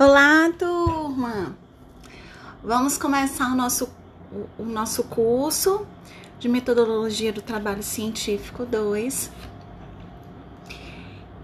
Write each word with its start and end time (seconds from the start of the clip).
Olá, 0.00 0.48
turma! 0.56 1.56
Vamos 2.62 2.96
começar 2.96 3.52
o 3.52 3.56
nosso, 3.56 3.90
o, 4.30 4.62
o 4.62 4.64
nosso 4.64 5.02
curso 5.02 5.84
de 6.38 6.48
Metodologia 6.48 7.32
do 7.32 7.42
Trabalho 7.42 7.82
Científico 7.82 8.64
2. 8.64 9.28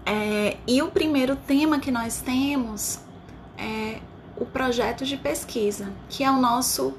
É, 0.05 0.55
e 0.65 0.81
o 0.81 0.89
primeiro 0.89 1.35
tema 1.35 1.79
que 1.79 1.91
nós 1.91 2.21
temos 2.21 3.01
é 3.57 3.99
o 4.37 4.45
projeto 4.45 5.03
de 5.05 5.17
pesquisa, 5.17 5.91
que 6.07 6.23
é 6.23 6.31
o 6.31 6.39
nosso 6.39 6.93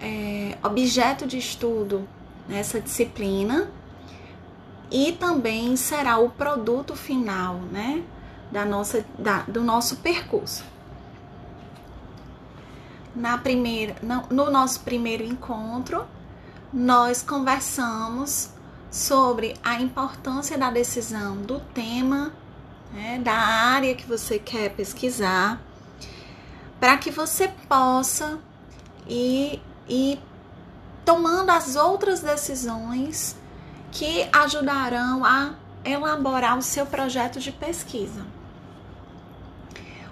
é, 0.00 0.56
objeto 0.62 1.26
de 1.26 1.36
estudo 1.36 2.08
nessa 2.48 2.80
disciplina 2.80 3.70
e 4.90 5.12
também 5.12 5.76
será 5.76 6.16
o 6.16 6.30
produto 6.30 6.96
final, 6.96 7.56
né? 7.70 8.02
Da 8.50 8.64
nossa, 8.64 9.04
da, 9.18 9.42
do 9.42 9.62
nosso 9.62 9.96
percurso 9.96 10.64
na 13.14 13.38
primeira, 13.38 13.96
no 14.30 14.50
nosso 14.50 14.80
primeiro 14.80 15.24
encontro, 15.24 16.06
nós 16.72 17.22
conversamos 17.22 18.50
sobre 18.90 19.54
a 19.62 19.80
importância 19.80 20.56
da 20.56 20.70
decisão 20.70 21.36
do 21.36 21.60
tema, 21.60 22.32
né, 22.92 23.20
da 23.22 23.34
área 23.34 23.94
que 23.94 24.06
você 24.06 24.38
quer 24.38 24.70
pesquisar, 24.70 25.60
para 26.78 26.96
que 26.96 27.10
você 27.10 27.48
possa 27.68 28.38
ir, 29.06 29.62
ir 29.88 30.20
tomando 31.04 31.50
as 31.50 31.76
outras 31.76 32.20
decisões 32.20 33.36
que 33.92 34.28
ajudarão 34.32 35.24
a 35.24 35.54
elaborar 35.84 36.56
o 36.56 36.62
seu 36.62 36.86
projeto 36.86 37.40
de 37.40 37.50
pesquisa. 37.50 38.24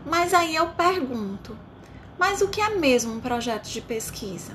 Mas 0.08 0.32
aí 0.32 0.56
eu 0.56 0.68
pergunto, 0.68 1.56
mas 2.18 2.40
o 2.40 2.48
que 2.48 2.60
é 2.60 2.70
mesmo 2.70 3.12
um 3.12 3.20
projeto 3.20 3.68
de 3.68 3.80
pesquisa? 3.82 4.54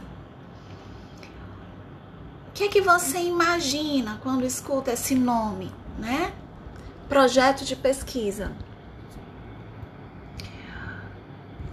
O 2.47 2.51
que 2.53 2.63
é 2.63 2.67
que 2.67 2.81
você 2.81 3.19
imagina 3.19 4.19
quando 4.23 4.45
escuta 4.45 4.91
esse 4.91 5.13
nome, 5.13 5.71
né? 5.97 6.33
Projeto 7.07 7.63
de 7.63 7.75
pesquisa. 7.75 8.51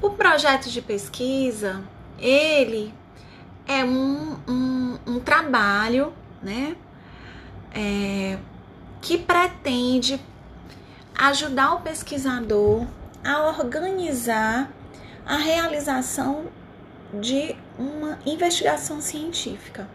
O 0.01 0.11
projeto 0.11 0.69
de 0.69 0.83
pesquisa, 0.83 1.83
ele 2.19 2.95
é 3.67 3.85
um, 3.85 4.39
um, 4.47 4.99
um 5.07 5.21
trabalho, 5.21 6.13
né? 6.43 6.77
É, 7.73 8.39
que 9.01 9.17
pretende 9.17 10.21
ajudar 11.15 11.75
o 11.75 11.81
pesquisador 11.81 12.87
a 13.25 13.43
organizar 13.45 14.71
a 15.27 15.37
realização 15.37 16.47
de 17.15 17.57
uma 17.79 18.19
investigação 18.25 19.01
científica. 19.01 19.89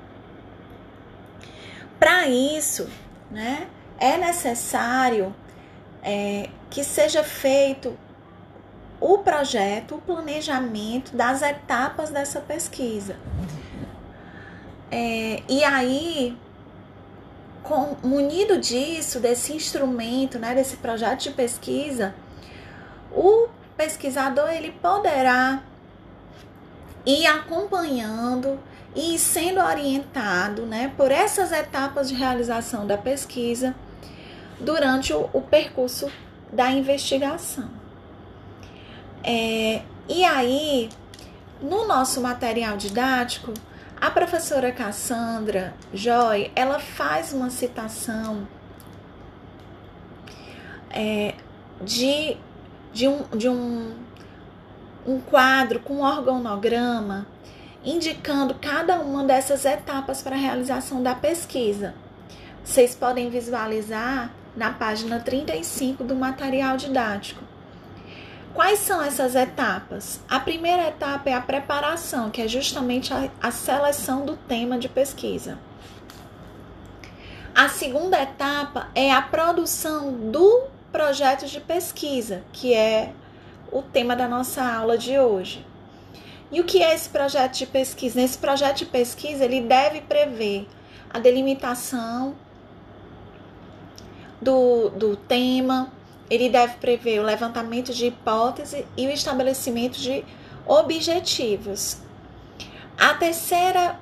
Para 2.00 2.28
isso, 2.28 2.90
né, 3.32 3.68
é 3.98 4.18
necessário 4.18 5.34
é, 6.04 6.50
que 6.70 6.84
seja 6.84 7.24
feito 7.24 7.98
o 9.00 9.20
projeto, 9.20 9.96
o 9.96 10.02
planejamento 10.02 11.16
das 11.16 11.42
etapas 11.42 12.12
dessa 12.12 12.40
pesquisa. 12.40 13.18
É, 14.92 15.42
e 15.50 15.64
aí, 15.64 16.38
com, 17.64 17.96
munido 18.04 18.58
disso, 18.58 19.20
desse 19.20 19.54
instrumento, 19.54 20.38
né, 20.38 20.54
desse 20.54 20.78
projeto 20.78 21.22
de 21.22 21.32
pesquisa, 21.32 22.14
o 23.16 23.48
pesquisador 23.78 24.50
ele 24.50 24.72
poderá 24.72 25.64
ir 27.06 27.26
acompanhando 27.26 28.60
e 28.96 29.18
sendo 29.18 29.60
orientado 29.60 30.64
né, 30.64 30.92
por 30.96 31.12
essas 31.12 31.52
etapas 31.52 32.10
de 32.10 32.16
realização 32.16 32.86
da 32.86 32.98
pesquisa 32.98 33.76
durante 34.60 35.14
o, 35.14 35.30
o 35.34 35.42
percurso 35.42 36.12
da 36.52 36.72
investigação. 36.72 37.70
É, 39.24 39.82
e 40.08 40.24
aí, 40.24 40.90
no 41.62 41.88
nosso 41.88 42.22
material 42.22 42.78
didático, 42.78 43.54
a 44.00 44.12
professora 44.12 44.72
Cassandra 44.72 45.74
Joy, 45.94 46.52
ela 46.56 46.80
faz 46.80 47.34
uma 47.34 47.50
citação 47.50 48.48
é, 50.90 51.34
de 51.82 52.38
de 52.96 53.10
um, 53.10 53.24
de 53.38 53.50
um, 53.50 53.94
um 55.06 55.20
quadro 55.20 55.82
com 55.82 56.00
organograma 56.00 57.28
indicando 57.84 58.56
cada 58.56 59.00
uma 59.02 59.26
dessas 59.26 59.66
etapas 59.66 60.22
para 60.22 60.34
a 60.34 60.40
realização 60.40 61.04
da 61.04 61.14
pesquisa. 61.14 61.94
Vocês 62.64 62.96
podem 62.96 63.30
visualizar 63.30 64.32
na 64.56 64.72
página 64.72 65.20
35 65.20 66.06
do 66.06 66.16
material 66.16 66.78
didático. 66.78 67.44
Quais 68.54 68.80
são 68.80 69.04
essas 69.04 69.36
etapas? 69.36 70.22
A 70.30 70.40
primeira 70.40 70.88
etapa 70.88 71.30
é 71.30 71.34
a 71.34 71.42
preparação, 71.42 72.32
que 72.32 72.42
é 72.42 72.48
justamente 72.48 73.14
a, 73.14 73.30
a 73.42 73.52
seleção 73.52 74.26
do 74.26 74.38
tema 74.38 74.80
de 74.80 74.88
pesquisa. 74.88 75.60
A 77.54 77.68
segunda 77.68 78.22
etapa 78.22 78.88
é 78.96 79.12
a 79.12 79.22
produção 79.22 80.14
do 80.32 80.75
projetos 80.96 81.52
de 81.52 81.60
pesquisa, 81.60 82.42
que 82.54 82.74
é 82.74 83.12
o 83.70 83.82
tema 83.82 84.16
da 84.16 84.30
nossa 84.30 84.64
aula 84.64 84.98
de 84.98 85.20
hoje. 85.20 85.66
E 86.50 86.62
o 86.62 86.64
que 86.64 86.82
é 86.82 86.96
esse 86.96 87.10
projeto 87.10 87.58
de 87.58 87.66
pesquisa? 87.66 88.18
Nesse 88.18 88.38
projeto 88.38 88.78
de 88.78 88.86
pesquisa, 88.86 89.44
ele 89.44 89.60
deve 89.60 90.00
prever 90.00 90.66
a 91.10 91.20
delimitação 91.20 92.34
do, 94.42 94.88
do 94.92 95.18
tema, 95.18 95.92
ele 96.30 96.48
deve 96.48 96.76
prever 96.78 97.20
o 97.20 97.24
levantamento 97.24 97.94
de 97.94 98.06
hipótese 98.06 98.88
e 98.96 99.06
o 99.06 99.12
estabelecimento 99.12 100.00
de 100.00 100.24
objetivos. 100.66 101.98
A 102.98 103.16
terceira 103.16 104.00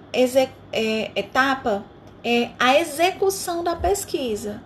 é, 0.72 1.12
etapa 1.16 1.84
é 2.24 2.52
a 2.60 2.80
execução 2.80 3.64
da 3.64 3.76
pesquisa 3.76 4.62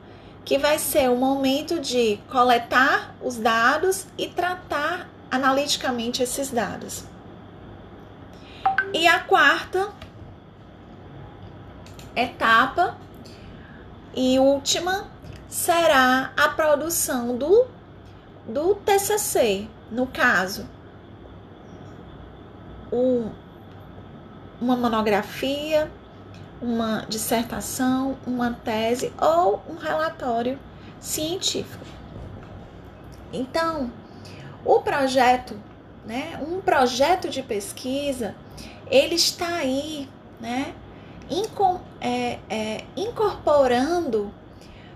que 0.47 0.57
vai 0.57 0.79
ser 0.79 1.09
o 1.09 1.15
momento 1.17 1.77
de 1.77 2.21
coletar 2.31 3.13
os 3.21 3.35
dados 3.35 4.07
e 4.17 4.29
tratar 4.29 5.09
analiticamente 5.29 6.23
esses 6.23 6.49
dados. 6.49 7.03
E 8.93 9.05
a 9.09 9.19
quarta 9.19 9.89
etapa 12.15 12.95
e 14.15 14.39
última 14.39 15.11
será 15.49 16.31
a 16.37 16.47
produção 16.47 17.37
do, 17.37 17.67
do 18.47 18.73
TCC, 18.75 19.67
no 19.91 20.07
caso, 20.07 20.65
um, 22.89 23.29
uma 24.61 24.77
monografia, 24.77 25.91
uma 26.61 27.05
dissertação, 27.07 28.17
uma 28.25 28.51
tese 28.51 29.13
ou 29.19 29.61
um 29.69 29.75
relatório 29.75 30.59
científico. 30.99 31.85
Então, 33.31 33.91
o 34.65 34.79
projeto, 34.79 35.59
né, 36.05 36.39
um 36.47 36.61
projeto 36.61 37.29
de 37.29 37.43
pesquisa, 37.43 38.35
ele 38.89 39.15
está 39.15 39.47
aí, 39.47 40.09
né, 40.39 40.73
é, 41.99 42.39
é, 42.49 42.83
incorporando 42.95 44.33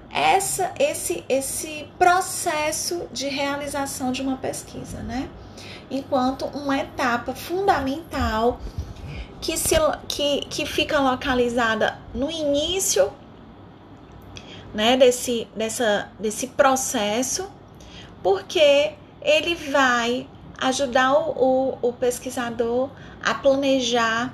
essa, 0.10 0.72
esse, 0.80 1.24
esse 1.28 1.88
processo 2.00 3.08
de 3.12 3.28
realização 3.28 4.12
de 4.12 4.22
uma 4.22 4.38
pesquisa, 4.38 5.02
né, 5.02 5.30
enquanto 5.90 6.46
uma 6.46 6.78
etapa 6.78 7.34
fundamental 7.34 8.59
que, 9.41 9.58
se, 9.58 9.76
que, 10.08 10.41
que 10.41 10.66
fica 10.66 10.99
localizada 10.99 11.97
no 12.14 12.29
início 12.29 13.11
né, 14.73 14.96
desse, 14.96 15.47
dessa, 15.55 16.09
desse 16.20 16.47
processo, 16.47 17.52
porque 18.23 18.93
ele 19.22 19.55
vai 19.55 20.28
ajudar 20.59 21.14
o, 21.14 21.32
o, 21.82 21.90
o 21.90 21.93
pesquisador 21.93 22.90
a 23.23 23.34
planejar 23.34 24.34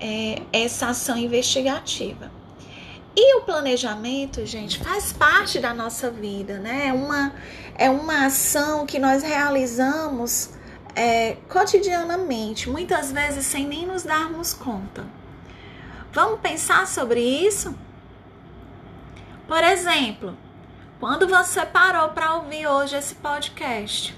é, 0.00 0.42
essa 0.52 0.88
ação 0.88 1.16
investigativa. 1.16 2.32
E 3.16 3.36
o 3.36 3.42
planejamento, 3.42 4.44
gente, 4.44 4.78
faz 4.78 5.12
parte 5.12 5.60
da 5.60 5.72
nossa 5.72 6.10
vida, 6.10 6.58
né? 6.58 6.88
É 6.88 6.92
uma, 6.92 7.32
é 7.76 7.88
uma 7.88 8.26
ação 8.26 8.86
que 8.86 8.98
nós 8.98 9.22
realizamos 9.22 10.50
é, 10.94 11.36
cotidianamente, 11.48 12.68
muitas 12.70 13.10
vezes 13.12 13.46
sem 13.46 13.66
nem 13.66 13.86
nos 13.86 14.02
darmos 14.02 14.52
conta. 14.52 15.04
Vamos 16.12 16.40
pensar 16.40 16.86
sobre 16.86 17.20
isso? 17.20 17.76
Por 19.48 19.62
exemplo, 19.62 20.36
quando 21.00 21.28
você 21.28 21.66
parou 21.66 22.10
para 22.10 22.34
ouvir 22.36 22.66
hoje 22.66 22.96
esse 22.96 23.14
podcast, 23.16 24.16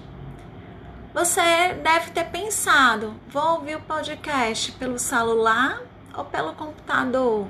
Você 1.14 1.72
deve 1.82 2.10
ter 2.10 2.24
pensado: 2.24 3.14
vou 3.26 3.54
ouvir 3.54 3.76
o 3.76 3.80
podcast 3.80 4.72
pelo 4.72 4.98
celular 4.98 5.80
ou 6.14 6.26
pelo 6.26 6.52
computador? 6.52 7.48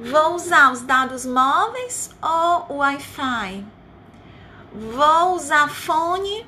Vou 0.00 0.36
usar 0.36 0.70
os 0.70 0.82
dados 0.82 1.26
móveis 1.26 2.14
ou 2.22 2.76
o 2.76 2.78
Wi-Fi? 2.78 3.66
Vou 4.72 5.34
usar 5.34 5.68
fone 5.68 6.46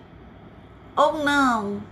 ou 1.01 1.25
não? 1.25 1.83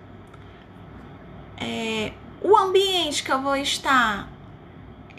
É, 1.56 2.12
o 2.43 2.56
ambiente 2.56 3.22
que 3.22 3.32
eu 3.32 3.40
vou 3.40 3.56
estar 3.56 4.28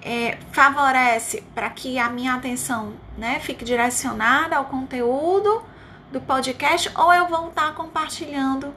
é, 0.01 0.37
favorece 0.51 1.43
para 1.53 1.69
que 1.69 1.97
a 1.97 2.09
minha 2.09 2.35
atenção 2.35 2.93
né, 3.17 3.39
fique 3.39 3.65
direcionada 3.65 4.55
ao 4.55 4.65
conteúdo 4.65 5.63
do 6.11 6.21
podcast 6.21 6.91
ou 6.95 7.13
eu 7.13 7.27
vou 7.27 7.49
estar 7.49 7.73
compartilhando. 7.73 8.73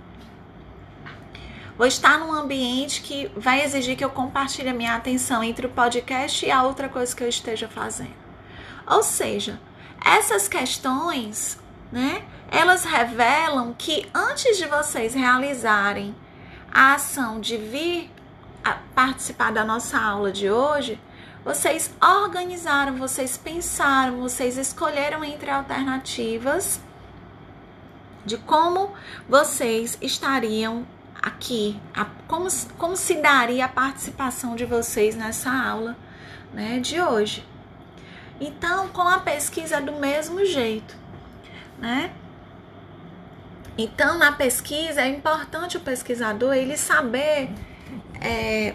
Vou 1.76 1.86
estar 1.86 2.18
num 2.18 2.32
ambiente 2.32 3.02
que 3.02 3.30
vai 3.36 3.62
exigir 3.62 3.96
que 3.96 4.04
eu 4.04 4.10
compartilhe 4.10 4.68
a 4.68 4.74
minha 4.74 4.94
atenção 4.94 5.42
entre 5.42 5.66
o 5.66 5.70
podcast 5.70 6.44
e 6.44 6.50
a 6.50 6.62
outra 6.62 6.88
coisa 6.88 7.14
que 7.14 7.22
eu 7.22 7.28
esteja 7.28 7.68
fazendo. 7.68 8.22
Ou 8.86 9.02
seja, 9.02 9.58
essas 10.04 10.48
questões, 10.48 11.58
né, 11.90 12.24
elas 12.52 12.84
revelam 12.84 13.75
que 13.76 14.06
antes 14.14 14.58
de 14.58 14.66
vocês 14.66 15.14
realizarem 15.14 16.14
a 16.70 16.94
ação 16.94 17.40
de 17.40 17.56
vir 17.56 18.10
participar 18.94 19.50
da 19.50 19.64
nossa 19.64 19.99
aula 19.99 20.31
de 20.31 20.50
hoje, 20.50 21.00
vocês 21.43 21.93
organizaram, 22.00 22.96
vocês 22.96 23.38
pensaram, 23.38 24.20
vocês 24.20 24.58
escolheram 24.58 25.25
entre 25.25 25.50
alternativas 25.50 26.78
de 28.25 28.37
como 28.37 28.93
vocês 29.26 29.96
estariam 30.00 30.87
aqui, 31.22 31.81
a, 31.94 32.05
como, 32.28 32.48
como 32.76 32.96
se 32.96 33.14
daria 33.14 33.64
a 33.64 33.69
participação 33.69 34.55
de 34.55 34.66
vocês 34.66 35.16
nessa 35.16 35.50
aula 35.50 35.96
né, 36.52 36.78
de 36.81 37.00
hoje. 37.00 37.48
Então, 38.38 38.88
com 38.88 39.08
a 39.08 39.20
pesquisa 39.20 39.81
do 39.81 39.93
mesmo 39.93 40.44
jeito, 40.44 40.94
né? 41.78 42.12
Então, 43.76 44.19
na 44.19 44.32
pesquisa, 44.32 45.00
é 45.00 45.08
importante 45.08 45.76
o 45.76 45.80
pesquisador 45.80 46.54
ele 46.54 46.76
saber 46.76 47.50
é, 48.20 48.74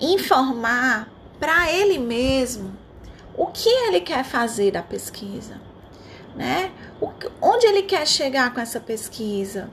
informar 0.00 1.08
para 1.38 1.72
ele 1.72 1.98
mesmo 1.98 2.76
o 3.34 3.46
que 3.46 3.68
ele 3.68 4.00
quer 4.00 4.24
fazer 4.24 4.70
da 4.70 4.82
pesquisa, 4.82 5.60
né? 6.36 6.70
O, 7.00 7.10
onde 7.40 7.66
ele 7.66 7.82
quer 7.82 8.06
chegar 8.06 8.52
com 8.52 8.60
essa 8.60 8.78
pesquisa? 8.78 9.70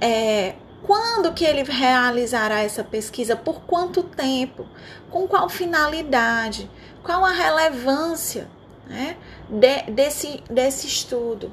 É, 0.00 0.56
quando 0.82 1.32
que 1.32 1.44
ele 1.44 1.62
realizará 1.62 2.60
essa 2.60 2.82
pesquisa? 2.82 3.36
Por 3.36 3.60
quanto 3.62 4.02
tempo? 4.02 4.66
Com 5.08 5.28
qual 5.28 5.48
finalidade? 5.48 6.68
Qual 7.04 7.24
a 7.24 7.30
relevância 7.30 8.48
né, 8.88 9.16
de, 9.48 9.92
desse, 9.92 10.42
desse 10.50 10.88
estudo? 10.88 11.52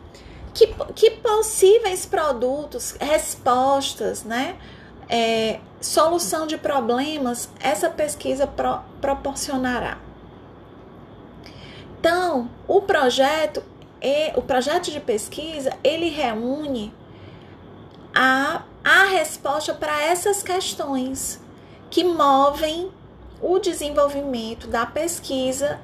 Que, 0.60 0.68
que 0.94 1.12
possíveis 1.12 2.06
produtos, 2.06 2.94
respostas, 3.00 4.26
né, 4.26 4.58
é, 5.08 5.62
solução 5.80 6.46
de 6.46 6.58
problemas 6.58 7.50
essa 7.62 7.90
pesquisa 7.90 8.46
pro, 8.46 8.82
proporcionará. 9.00 9.98
Então, 11.98 12.50
o 12.68 12.82
projeto, 12.82 13.64
o 14.36 14.42
projeto 14.42 14.92
de 14.92 15.00
pesquisa, 15.00 15.72
ele 15.82 16.10
reúne 16.10 16.94
a, 18.14 18.64
a 18.84 19.04
resposta 19.06 19.74
para 19.74 20.02
essas 20.02 20.44
questões 20.44 21.40
que 21.90 22.04
movem 22.04 22.92
o 23.42 23.60
desenvolvimento 23.60 24.68
da 24.68 24.86
pesquisa 24.86 25.80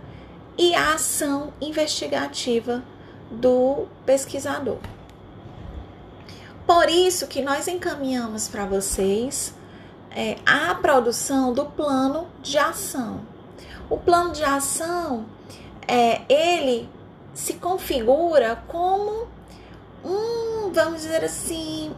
e 0.57 0.75
a 0.75 0.95
ação 0.95 1.53
investigativa 1.61 2.83
do 3.31 3.87
pesquisador. 4.05 4.77
Por 6.65 6.89
isso 6.89 7.27
que 7.27 7.41
nós 7.41 7.67
encaminhamos 7.67 8.47
para 8.47 8.65
vocês 8.65 9.53
é, 10.11 10.37
a 10.45 10.73
produção 10.75 11.53
do 11.53 11.65
plano 11.65 12.27
de 12.41 12.57
ação. 12.57 13.21
O 13.89 13.97
plano 13.97 14.31
de 14.31 14.43
ação, 14.43 15.25
é, 15.87 16.21
ele 16.27 16.89
se 17.33 17.53
configura 17.53 18.63
como 18.67 19.27
um, 20.03 20.71
vamos 20.71 21.01
dizer 21.01 21.23
assim, 21.23 21.93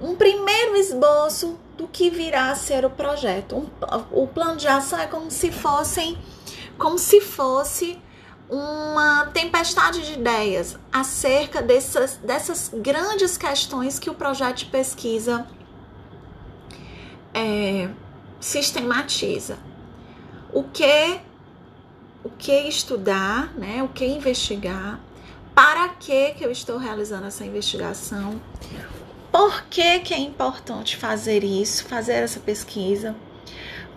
um 0.00 0.14
primeiro 0.14 0.76
esboço 0.76 1.58
do 1.76 1.88
que 1.88 2.10
virá 2.10 2.50
a 2.50 2.54
ser 2.54 2.84
o 2.84 2.90
projeto. 2.90 3.56
Um, 3.56 3.66
o 4.12 4.26
plano 4.26 4.56
de 4.56 4.68
ação 4.68 4.98
é 4.98 5.06
como 5.06 5.30
se 5.30 5.50
fossem, 5.50 6.18
como 6.78 6.98
se 6.98 7.20
fosse 7.20 7.98
uma 8.50 9.26
tempestade 9.26 10.04
de 10.04 10.14
ideias 10.14 10.76
acerca 10.92 11.62
dessas, 11.62 12.16
dessas 12.16 12.70
grandes 12.74 13.38
questões 13.38 13.98
que 13.98 14.10
o 14.10 14.14
projeto 14.14 14.58
de 14.58 14.66
pesquisa 14.66 15.46
é, 17.32 17.88
sistematiza. 18.40 19.56
O 20.52 20.64
que, 20.64 21.20
o 22.24 22.30
que 22.30 22.68
estudar, 22.68 23.54
né? 23.56 23.84
o 23.84 23.88
que 23.88 24.04
investigar, 24.04 24.98
para 25.54 25.90
que, 25.90 26.32
que 26.32 26.44
eu 26.44 26.50
estou 26.50 26.76
realizando 26.76 27.28
essa 27.28 27.44
investigação, 27.44 28.40
por 29.30 29.62
que, 29.66 30.00
que 30.00 30.12
é 30.12 30.18
importante 30.18 30.96
fazer 30.96 31.44
isso, 31.44 31.84
fazer 31.84 32.14
essa 32.14 32.40
pesquisa, 32.40 33.14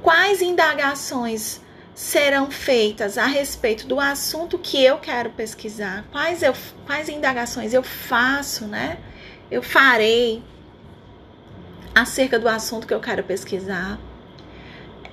quais 0.03 0.43
indagações 0.43 1.62
serão 1.95 2.49
feitas 2.49 3.17
a 3.17 3.25
respeito 3.25 3.85
do 3.85 3.99
assunto 3.99 4.57
que 4.57 4.83
eu 4.83 4.97
quero 4.97 5.29
pesquisar, 5.31 6.05
quais, 6.11 6.41
eu, 6.41 6.53
quais 6.85 7.07
indagações 7.07 7.73
eu 7.73 7.83
faço, 7.83 8.65
né? 8.65 8.97
Eu 9.51 9.61
farei 9.61 10.43
acerca 11.93 12.39
do 12.39 12.47
assunto 12.47 12.87
que 12.87 12.93
eu 12.93 12.99
quero 12.99 13.23
pesquisar. 13.23 13.99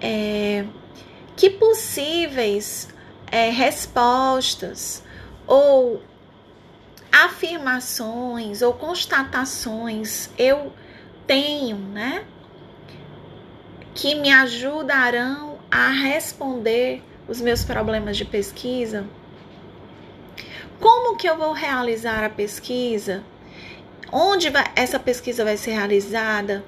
É, 0.00 0.64
que 1.36 1.50
possíveis 1.50 2.88
é, 3.30 3.50
respostas 3.50 5.02
ou 5.46 6.02
afirmações 7.12 8.62
ou 8.62 8.72
constatações 8.72 10.30
eu 10.38 10.72
tenho, 11.26 11.76
né? 11.76 12.24
Que 13.94 14.14
me 14.14 14.32
ajudarão 14.32 15.49
a 15.70 15.90
responder 15.90 17.02
os 17.28 17.40
meus 17.40 17.64
problemas 17.64 18.16
de 18.16 18.24
pesquisa? 18.24 19.06
Como 20.80 21.16
que 21.16 21.28
eu 21.28 21.36
vou 21.36 21.52
realizar 21.52 22.24
a 22.24 22.30
pesquisa? 22.30 23.22
Onde 24.10 24.50
vai, 24.50 24.64
essa 24.74 24.98
pesquisa 24.98 25.44
vai 25.44 25.56
ser 25.56 25.72
realizada? 25.72 26.64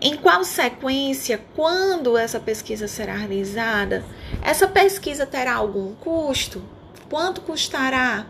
Em 0.00 0.16
qual 0.16 0.42
sequência? 0.44 1.40
Quando 1.54 2.16
essa 2.16 2.40
pesquisa 2.40 2.88
será 2.88 3.14
realizada? 3.14 4.04
Essa 4.42 4.66
pesquisa 4.66 5.26
terá 5.26 5.54
algum 5.54 5.94
custo? 5.94 6.62
Quanto 7.10 7.40
custará? 7.42 8.26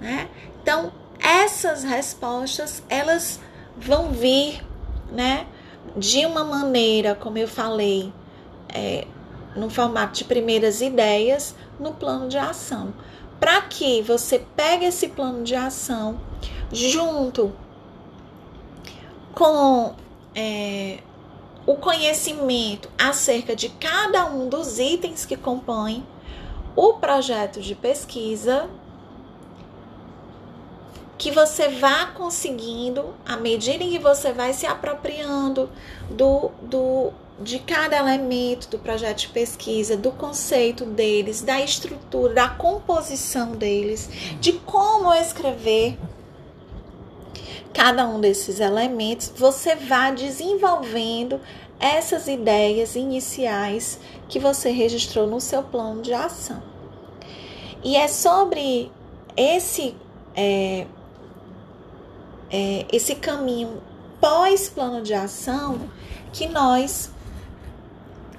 Né? 0.00 0.28
Então, 0.62 0.92
essas 1.20 1.84
respostas 1.84 2.82
elas 2.88 3.40
vão 3.76 4.10
vir, 4.10 4.64
né, 5.10 5.46
de 5.96 6.26
uma 6.26 6.44
maneira, 6.44 7.14
como 7.14 7.38
eu 7.38 7.48
falei, 7.48 8.12
é, 8.76 9.06
no 9.56 9.70
formato 9.70 10.14
de 10.14 10.24
primeiras 10.24 10.80
ideias 10.80 11.54
no 11.80 11.94
plano 11.94 12.28
de 12.28 12.36
ação. 12.36 12.92
Para 13.40 13.62
que 13.62 14.02
você 14.02 14.38
pegue 14.54 14.86
esse 14.86 15.08
plano 15.08 15.42
de 15.42 15.54
ação 15.54 16.20
junto 16.72 17.52
com 19.34 19.94
é, 20.34 20.98
o 21.66 21.74
conhecimento 21.74 22.88
acerca 22.98 23.56
de 23.56 23.68
cada 23.68 24.26
um 24.26 24.48
dos 24.48 24.78
itens 24.78 25.26
que 25.26 25.36
compõem 25.36 26.06
o 26.74 26.94
projeto 26.94 27.60
de 27.60 27.74
pesquisa, 27.74 28.68
que 31.18 31.30
você 31.30 31.68
vá 31.68 32.06
conseguindo, 32.06 33.14
à 33.26 33.36
medida 33.36 33.82
em 33.82 33.90
que 33.90 33.98
você 33.98 34.32
vai 34.32 34.52
se 34.52 34.66
apropriando 34.66 35.70
do, 36.10 36.50
do 36.62 37.12
de 37.40 37.58
cada 37.58 37.96
elemento 37.96 38.68
do 38.68 38.78
projeto 38.78 39.18
de 39.18 39.28
pesquisa, 39.28 39.96
do 39.96 40.10
conceito 40.10 40.84
deles, 40.84 41.42
da 41.42 41.60
estrutura, 41.60 42.32
da 42.32 42.48
composição 42.48 43.52
deles, 43.52 44.08
de 44.40 44.54
como 44.54 45.12
escrever 45.12 45.98
cada 47.74 48.08
um 48.08 48.18
desses 48.18 48.58
elementos, 48.58 49.30
você 49.36 49.74
vai 49.74 50.14
desenvolvendo 50.14 51.38
essas 51.78 52.26
ideias 52.26 52.96
iniciais 52.96 54.00
que 54.28 54.38
você 54.38 54.70
registrou 54.70 55.26
no 55.26 55.42
seu 55.42 55.62
plano 55.62 56.00
de 56.00 56.14
ação. 56.14 56.62
E 57.84 57.94
é 57.94 58.08
sobre 58.08 58.90
esse 59.36 59.94
é, 60.34 60.86
é, 62.50 62.86
esse 62.90 63.14
caminho 63.14 63.82
pós-plano 64.20 65.02
de 65.02 65.12
ação 65.12 65.80
que 66.32 66.48
nós 66.48 67.10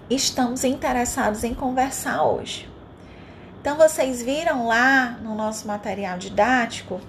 estamos 0.09 0.63
interessados 0.63 1.43
em 1.43 1.53
conversar 1.53 2.23
hoje. 2.23 2.69
Então, 3.59 3.75
vocês 3.75 4.21
viram 4.21 4.67
lá 4.67 5.17
no 5.21 5.35
nosso 5.35 5.67
material 5.67 6.17
didático, 6.17 7.01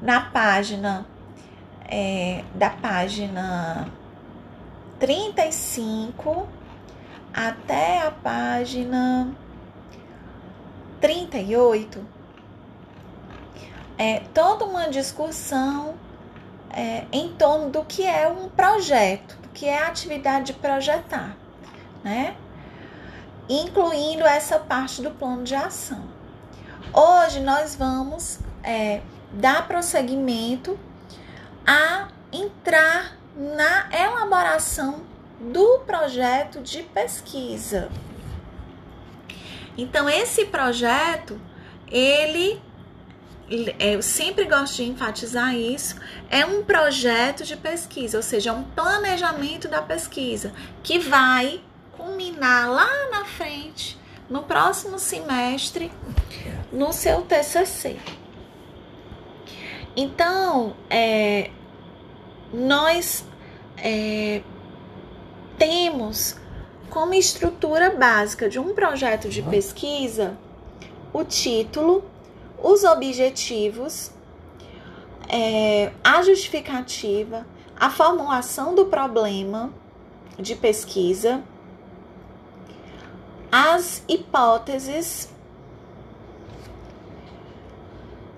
na 0.00 0.20
página, 0.20 1.06
é, 1.88 2.44
da 2.54 2.70
página 2.70 3.88
35 4.98 6.48
até 7.32 8.06
a 8.06 8.10
página 8.10 9.28
38, 11.00 12.02
é 13.98 14.20
toda 14.32 14.64
uma 14.64 14.88
discussão 14.88 15.94
é, 16.70 17.04
em 17.12 17.28
torno 17.34 17.70
do 17.70 17.84
que 17.84 18.04
é 18.04 18.26
um 18.28 18.48
projeto, 18.48 19.36
do 19.42 19.48
que 19.50 19.66
é 19.66 19.82
a 19.82 19.88
atividade 19.88 20.46
de 20.46 20.52
projetar, 20.54 21.36
né? 22.06 22.36
Incluindo 23.48 24.24
essa 24.24 24.60
parte 24.60 25.02
do 25.02 25.10
plano 25.10 25.42
de 25.42 25.56
ação. 25.56 26.04
Hoje 26.92 27.40
nós 27.40 27.74
vamos 27.74 28.38
é, 28.62 29.00
dar 29.32 29.66
prosseguimento 29.66 30.78
a 31.66 32.06
entrar 32.32 33.16
na 33.36 33.88
elaboração 33.92 35.02
do 35.40 35.80
projeto 35.80 36.60
de 36.60 36.84
pesquisa. 36.84 37.90
Então, 39.76 40.08
esse 40.08 40.44
projeto, 40.46 41.40
ele, 41.88 42.62
eu 43.80 44.00
sempre 44.00 44.44
gosto 44.44 44.76
de 44.76 44.84
enfatizar 44.84 45.56
isso, 45.56 45.96
é 46.30 46.46
um 46.46 46.62
projeto 46.62 47.42
de 47.42 47.56
pesquisa, 47.56 48.16
ou 48.16 48.22
seja, 48.22 48.50
é 48.50 48.52
um 48.52 48.62
planejamento 48.62 49.66
da 49.66 49.82
pesquisa 49.82 50.52
que 50.84 51.00
vai 51.00 51.60
culminar 51.96 52.70
lá 52.70 52.88
na 53.10 53.24
frente, 53.24 53.98
no 54.28 54.42
próximo 54.42 54.98
semestre, 54.98 55.90
no 56.72 56.92
seu 56.92 57.22
TCC. 57.22 57.96
Então, 59.96 60.76
é, 60.90 61.50
nós 62.52 63.24
é, 63.78 64.42
temos 65.58 66.36
como 66.90 67.14
estrutura 67.14 67.90
básica 67.90 68.48
de 68.48 68.58
um 68.58 68.74
projeto 68.74 69.28
de 69.28 69.42
pesquisa 69.42 70.36
o 71.16 71.24
título, 71.24 72.04
os 72.62 72.84
objetivos, 72.84 74.10
é, 75.30 75.90
a 76.04 76.22
justificativa, 76.22 77.46
a 77.74 77.88
formulação 77.88 78.74
do 78.74 78.84
problema 78.84 79.72
de 80.38 80.54
pesquisa, 80.54 81.42
as 83.58 84.02
hipóteses, 84.06 85.30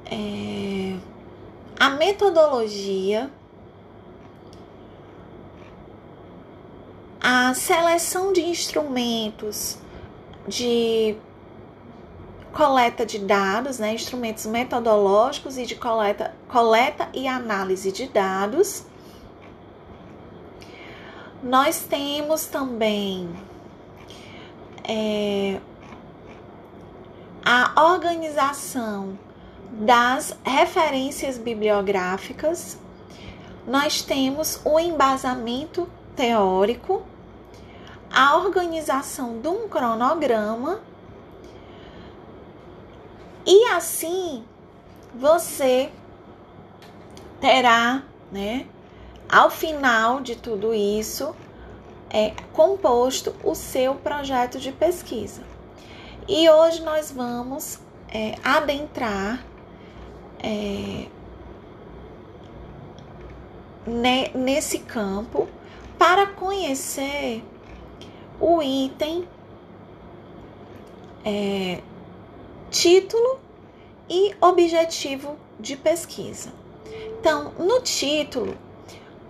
é, 0.07 0.97
a 1.77 1.91
metodologia 1.91 3.29
a 7.21 7.53
seleção 7.53 8.33
de 8.33 8.43
instrumentos 8.43 9.77
de 10.47 11.17
coleta 12.53 13.05
de 13.05 13.19
dados, 13.19 13.81
né, 13.81 13.95
instrumentos 13.95 14.47
metodológicos 14.47 15.59
e 15.59 15.67
de 15.67 15.75
coleta, 15.75 16.33
coleta 16.47 17.09
e 17.13 17.27
análise 17.27 17.91
de 17.91 18.07
dados. 18.07 18.85
Nós 21.43 21.81
temos 21.81 22.47
também 22.47 23.48
é, 24.89 25.61
a 27.45 27.93
organização 27.93 29.19
das 29.71 30.37
referências 30.43 31.37
bibliográficas. 31.37 32.79
Nós 33.67 34.01
temos 34.01 34.61
o 34.65 34.81
embasamento 34.81 35.89
teórico, 36.17 37.03
a 38.11 38.37
organização 38.39 39.41
de 39.41 39.49
um 39.49 39.69
cronograma 39.69 40.81
e 43.47 43.67
assim 43.67 44.43
você 45.15 45.91
terá, 47.41 48.03
né, 48.33 48.67
ao 49.31 49.51
final 49.51 50.21
de 50.21 50.35
tudo 50.37 50.75
isso, 50.75 51.35
é 52.11 52.33
composto 52.53 53.35
o 53.45 53.55
seu 53.55 53.95
projeto 53.95 54.59
de 54.59 54.73
pesquisa. 54.73 55.43
E 56.27 56.49
hoje 56.49 56.83
nós 56.83 57.11
vamos 57.11 57.79
é, 58.09 58.35
adentrar 58.43 59.45
é, 60.43 61.07
nesse 64.35 64.81
campo 64.81 65.49
para 65.99 66.27
conhecer 66.27 67.43
o 68.41 68.63
item 68.63 69.27
é, 71.25 71.81
título 72.71 73.41
e 74.09 74.35
objetivo 74.41 75.37
de 75.59 75.77
pesquisa. 75.77 76.53
Então, 77.19 77.53
no 77.59 77.81
título, 77.81 78.57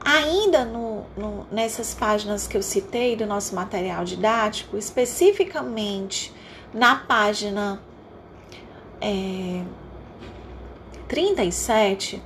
ainda 0.08 0.64
no, 0.64 1.04
no, 1.14 1.46
nessas 1.52 1.92
páginas 1.92 2.46
que 2.46 2.56
eu 2.56 2.62
citei 2.62 3.14
do 3.14 3.26
nosso 3.26 3.54
material 3.54 4.06
didático, 4.06 4.78
especificamente 4.78 6.32
na 6.72 6.96
página 6.96 7.78
é, 9.02 9.62
37, 11.06 12.22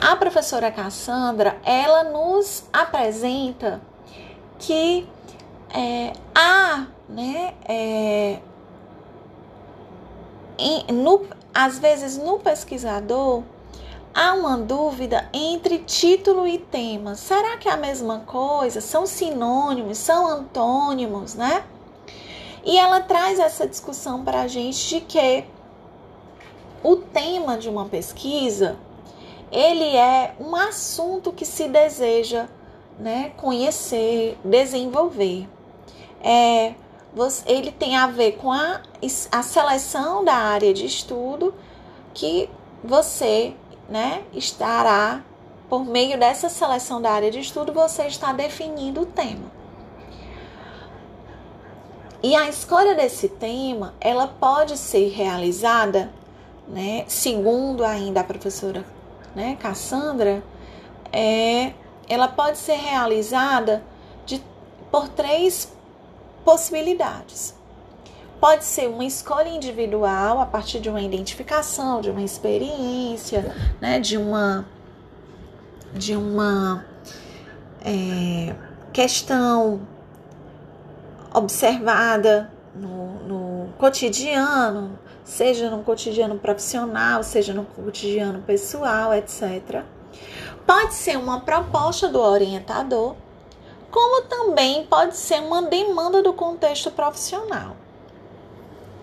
a 0.00 0.16
professora 0.16 0.70
Cassandra, 0.70 1.58
ela 1.62 2.04
nos 2.04 2.64
apresenta 2.72 3.82
que 4.58 5.06
é, 5.74 6.14
há, 6.34 6.86
né, 7.06 7.54
é, 7.68 8.38
em, 10.56 10.86
no, 10.90 11.26
às 11.52 11.78
vezes 11.78 12.16
no 12.16 12.38
pesquisador, 12.38 13.42
há 14.18 14.32
uma 14.32 14.58
dúvida 14.58 15.28
entre 15.32 15.78
título 15.78 16.44
e 16.44 16.58
tema. 16.58 17.14
Será 17.14 17.56
que 17.56 17.68
é 17.68 17.72
a 17.72 17.76
mesma 17.76 18.18
coisa? 18.26 18.80
São 18.80 19.06
sinônimos, 19.06 19.96
são 19.98 20.26
antônimos, 20.26 21.36
né? 21.36 21.64
E 22.64 22.76
ela 22.76 23.00
traz 23.00 23.38
essa 23.38 23.64
discussão 23.64 24.24
para 24.24 24.40
a 24.40 24.48
gente 24.48 24.88
de 24.88 25.00
que 25.02 25.44
o 26.82 26.96
tema 26.96 27.56
de 27.56 27.68
uma 27.68 27.84
pesquisa 27.84 28.76
ele 29.52 29.96
é 29.96 30.34
um 30.40 30.56
assunto 30.56 31.32
que 31.32 31.46
se 31.46 31.68
deseja 31.68 32.48
né, 32.98 33.32
conhecer, 33.36 34.36
desenvolver. 34.42 35.48
É, 36.20 36.74
ele 37.46 37.70
tem 37.70 37.96
a 37.96 38.08
ver 38.08 38.32
com 38.32 38.50
a, 38.50 38.82
a 39.30 39.42
seleção 39.44 40.24
da 40.24 40.34
área 40.34 40.74
de 40.74 40.84
estudo 40.84 41.54
que 42.12 42.50
você 42.82 43.54
né, 43.88 44.22
estará, 44.32 45.22
por 45.68 45.84
meio 45.84 46.18
dessa 46.18 46.48
seleção 46.48 47.00
da 47.00 47.10
área 47.10 47.30
de 47.30 47.40
estudo, 47.40 47.72
você 47.72 48.06
está 48.06 48.32
definindo 48.32 49.02
o 49.02 49.06
tema. 49.06 49.50
E 52.22 52.34
a 52.34 52.48
escolha 52.48 52.94
desse 52.94 53.28
tema, 53.28 53.94
ela 54.00 54.26
pode 54.26 54.76
ser 54.76 55.08
realizada, 55.08 56.10
né, 56.66 57.04
segundo 57.06 57.84
ainda 57.84 58.20
a 58.20 58.24
professora 58.24 58.84
né, 59.34 59.56
Cassandra, 59.60 60.42
é, 61.12 61.72
ela 62.08 62.28
pode 62.28 62.58
ser 62.58 62.74
realizada 62.74 63.82
de, 64.26 64.42
por 64.90 65.08
três 65.08 65.72
possibilidades. 66.44 67.57
Pode 68.40 68.64
ser 68.64 68.88
uma 68.88 69.04
escolha 69.04 69.48
individual 69.48 70.40
a 70.40 70.46
partir 70.46 70.78
de 70.80 70.88
uma 70.88 71.00
identificação, 71.00 72.00
de 72.00 72.10
uma 72.10 72.22
experiência, 72.22 73.54
né, 73.80 73.98
de 73.98 74.16
uma 74.16 74.64
de 75.92 76.14
uma 76.14 76.84
é, 77.80 78.54
questão 78.92 79.80
observada 81.32 82.50
no, 82.74 83.14
no 83.24 83.72
cotidiano, 83.78 84.98
seja 85.24 85.70
no 85.70 85.82
cotidiano 85.82 86.38
profissional, 86.38 87.22
seja 87.22 87.52
no 87.52 87.64
cotidiano 87.64 88.42
pessoal, 88.42 89.14
etc. 89.14 89.82
Pode 90.66 90.94
ser 90.94 91.16
uma 91.16 91.40
proposta 91.40 92.08
do 92.08 92.20
orientador, 92.20 93.16
como 93.90 94.22
também 94.22 94.84
pode 94.86 95.16
ser 95.16 95.40
uma 95.40 95.62
demanda 95.62 96.22
do 96.22 96.32
contexto 96.32 96.90
profissional. 96.90 97.76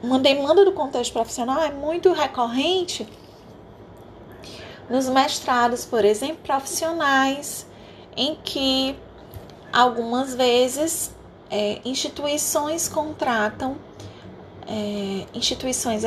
Uma 0.06 0.20
demanda 0.20 0.64
do 0.64 0.72
contexto 0.72 1.12
profissional 1.12 1.60
é 1.64 1.72
muito 1.72 2.14
recorrente 2.14 3.08
nos 4.88 5.10
mestrados, 5.10 5.84
por 5.84 6.06
exemplo, 6.06 6.38
profissionais 6.44 7.66
em 8.16 8.36
que 8.36 8.96
algumas 9.74 10.36
vezes 10.36 11.12
é, 11.50 11.82
instituições 11.84 12.88
contratam 12.88 13.78
é, 14.68 15.26
instituições 15.34 16.04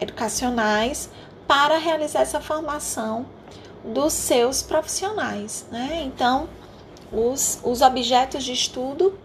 educacionais 0.00 1.10
para 1.46 1.76
realizar 1.76 2.22
essa 2.22 2.40
formação 2.40 3.26
dos 3.84 4.14
seus 4.14 4.62
profissionais, 4.62 5.66
né? 5.70 6.04
Então, 6.06 6.48
os, 7.12 7.60
os 7.62 7.82
objetos 7.82 8.42
de 8.44 8.54
estudo 8.54 9.18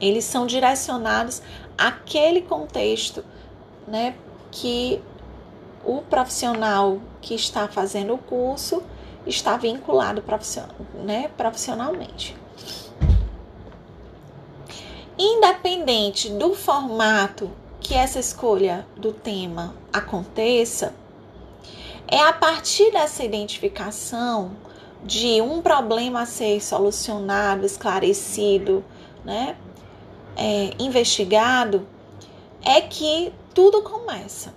eles 0.00 0.24
são 0.24 0.46
direcionados 0.46 1.42
àquele 1.78 2.42
contexto, 2.42 3.24
né, 3.86 4.16
que 4.50 5.00
o 5.84 6.02
profissional 6.02 7.00
que 7.22 7.34
está 7.34 7.68
fazendo 7.68 8.14
o 8.14 8.18
curso 8.18 8.82
está 9.24 9.56
vinculado 9.56 10.20
profissional, 10.20 10.74
né, 11.04 11.30
profissionalmente. 11.36 12.36
Independente 15.16 16.28
do 16.30 16.54
formato 16.54 17.50
que 17.80 17.94
essa 17.94 18.18
escolha 18.18 18.86
do 18.96 19.12
tema 19.12 19.74
aconteça, 19.92 20.94
é 22.06 22.20
a 22.20 22.32
partir 22.32 22.90
dessa 22.90 23.22
identificação 23.22 24.52
de 25.04 25.40
um 25.40 25.60
problema 25.62 26.22
a 26.22 26.26
ser 26.26 26.60
solucionado, 26.60 27.64
esclarecido, 27.64 28.84
né, 29.24 29.56
é, 30.38 30.70
investigado, 30.78 31.86
é 32.64 32.80
que 32.80 33.32
tudo 33.52 33.82
começa. 33.82 34.54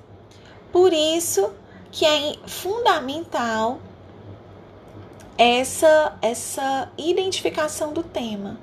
Por 0.71 0.93
isso 0.93 1.51
que 1.91 2.05
é 2.05 2.35
fundamental 2.45 3.79
essa 5.37 6.17
essa 6.21 6.89
identificação 6.97 7.91
do 7.91 8.03
tema, 8.03 8.59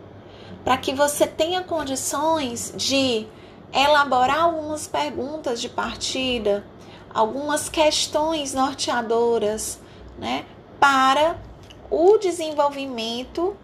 para 0.65 0.79
que 0.79 0.95
você 0.95 1.27
tenha 1.27 1.63
condições 1.63 2.73
de 2.77 3.27
elaborar 3.73 4.45
algumas 4.45 4.87
perguntas 4.87 5.61
de 5.61 5.69
partida, 5.69 6.65
algumas 7.13 7.69
questões 7.69 8.55
norteadoras, 8.55 9.81
né, 10.19 10.47
para 10.79 11.37
o 11.91 12.17
desenvolvimento 12.19 13.57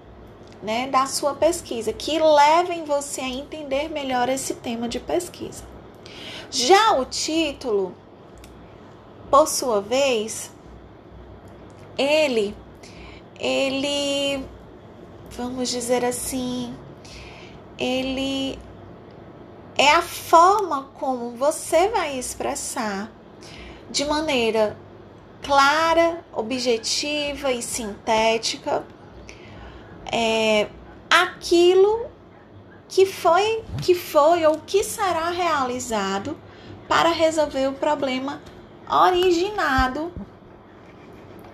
né, 0.64 0.88
da 0.88 1.06
sua 1.06 1.34
pesquisa, 1.34 1.92
que 1.92 2.18
levem 2.18 2.84
você 2.84 3.20
a 3.20 3.28
entender 3.28 3.90
melhor 3.90 4.30
esse 4.30 4.54
tema 4.54 4.88
de 4.88 4.98
pesquisa. 4.98 5.62
Já 6.50 6.92
o 6.98 7.04
título, 7.04 7.94
por 9.30 9.46
sua 9.46 9.82
vez, 9.82 10.50
ele, 11.98 12.56
ele, 13.38 14.42
vamos 15.30 15.68
dizer 15.68 16.02
assim, 16.02 16.74
ele 17.78 18.58
é 19.76 19.90
a 19.90 20.02
forma 20.02 20.88
como 20.94 21.32
você 21.32 21.88
vai 21.88 22.18
expressar 22.18 23.12
de 23.90 24.04
maneira 24.06 24.78
clara, 25.42 26.24
objetiva 26.32 27.52
e 27.52 27.60
sintética 27.60 28.82
é, 30.12 30.68
aquilo 31.10 32.06
que 32.88 33.06
foi, 33.06 33.64
que 33.82 33.94
foi 33.94 34.46
ou 34.46 34.58
que 34.60 34.84
será 34.84 35.30
realizado 35.30 36.36
para 36.88 37.10
resolver 37.10 37.66
o 37.68 37.72
problema 37.72 38.40
originado 38.88 40.12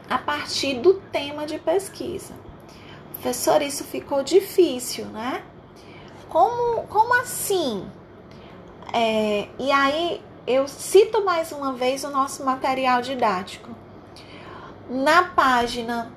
a 0.08 0.18
partir 0.18 0.80
do 0.80 0.94
tema 0.94 1.46
de 1.46 1.58
pesquisa. 1.58 2.34
Professor, 3.12 3.62
isso 3.62 3.84
ficou 3.84 4.22
difícil, 4.22 5.06
né? 5.06 5.42
Como, 6.28 6.82
como 6.88 7.14
assim? 7.14 7.88
É, 8.92 9.48
e 9.58 9.70
aí 9.70 10.22
eu 10.46 10.66
cito 10.66 11.24
mais 11.24 11.52
uma 11.52 11.72
vez 11.72 12.02
o 12.02 12.10
nosso 12.10 12.44
material 12.44 13.02
didático. 13.02 13.70
Na 14.88 15.22
página 15.22 16.12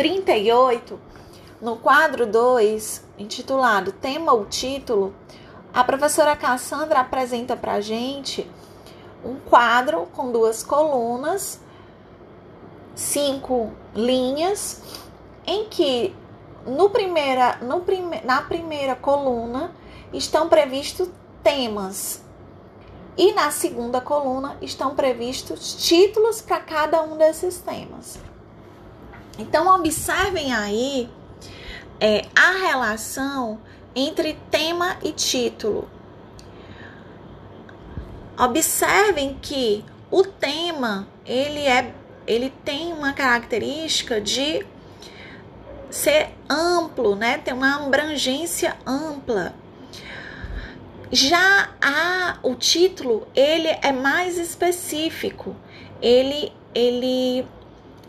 38, 0.00 0.98
no 1.60 1.76
quadro 1.76 2.26
2, 2.26 3.04
intitulado 3.18 3.92
Tema 3.92 4.32
ou 4.32 4.46
Título, 4.46 5.14
a 5.74 5.84
professora 5.84 6.34
Cassandra 6.34 7.00
apresenta 7.00 7.54
para 7.54 7.74
a 7.74 7.80
gente 7.82 8.50
um 9.22 9.36
quadro 9.38 10.08
com 10.14 10.32
duas 10.32 10.62
colunas, 10.62 11.60
cinco 12.94 13.74
linhas, 13.94 14.80
em 15.46 15.66
que 15.66 16.16
no 16.66 16.88
primeira, 16.88 17.58
no 17.60 17.82
prime, 17.82 18.22
na 18.24 18.40
primeira 18.40 18.96
coluna 18.96 19.70
estão 20.14 20.48
previstos 20.48 21.10
temas 21.42 22.22
e 23.18 23.34
na 23.34 23.50
segunda 23.50 24.00
coluna 24.00 24.56
estão 24.62 24.94
previstos 24.94 25.74
títulos 25.86 26.40
para 26.40 26.58
cada 26.58 27.02
um 27.02 27.18
desses 27.18 27.58
temas. 27.58 28.29
Então, 29.40 29.74
observem 29.74 30.52
aí 30.52 31.08
é, 31.98 32.26
a 32.36 32.52
relação 32.66 33.58
entre 33.94 34.38
tema 34.50 34.96
e 35.02 35.12
título. 35.12 35.88
Observem 38.38 39.38
que 39.40 39.84
o 40.10 40.24
tema 40.24 41.06
ele 41.26 41.60
é 41.60 41.94
ele 42.26 42.50
tem 42.64 42.92
uma 42.92 43.12
característica 43.12 44.20
de 44.20 44.64
ser 45.90 46.30
amplo, 46.48 47.16
né? 47.16 47.38
Tem 47.38 47.52
uma 47.52 47.84
abrangência 47.84 48.76
ampla. 48.86 49.52
Já 51.10 51.70
a, 51.82 52.38
o 52.42 52.54
título 52.54 53.26
ele 53.34 53.68
é 53.68 53.92
mais 53.92 54.38
específico. 54.38 55.56
Ele 56.00 56.52
ele 56.72 57.44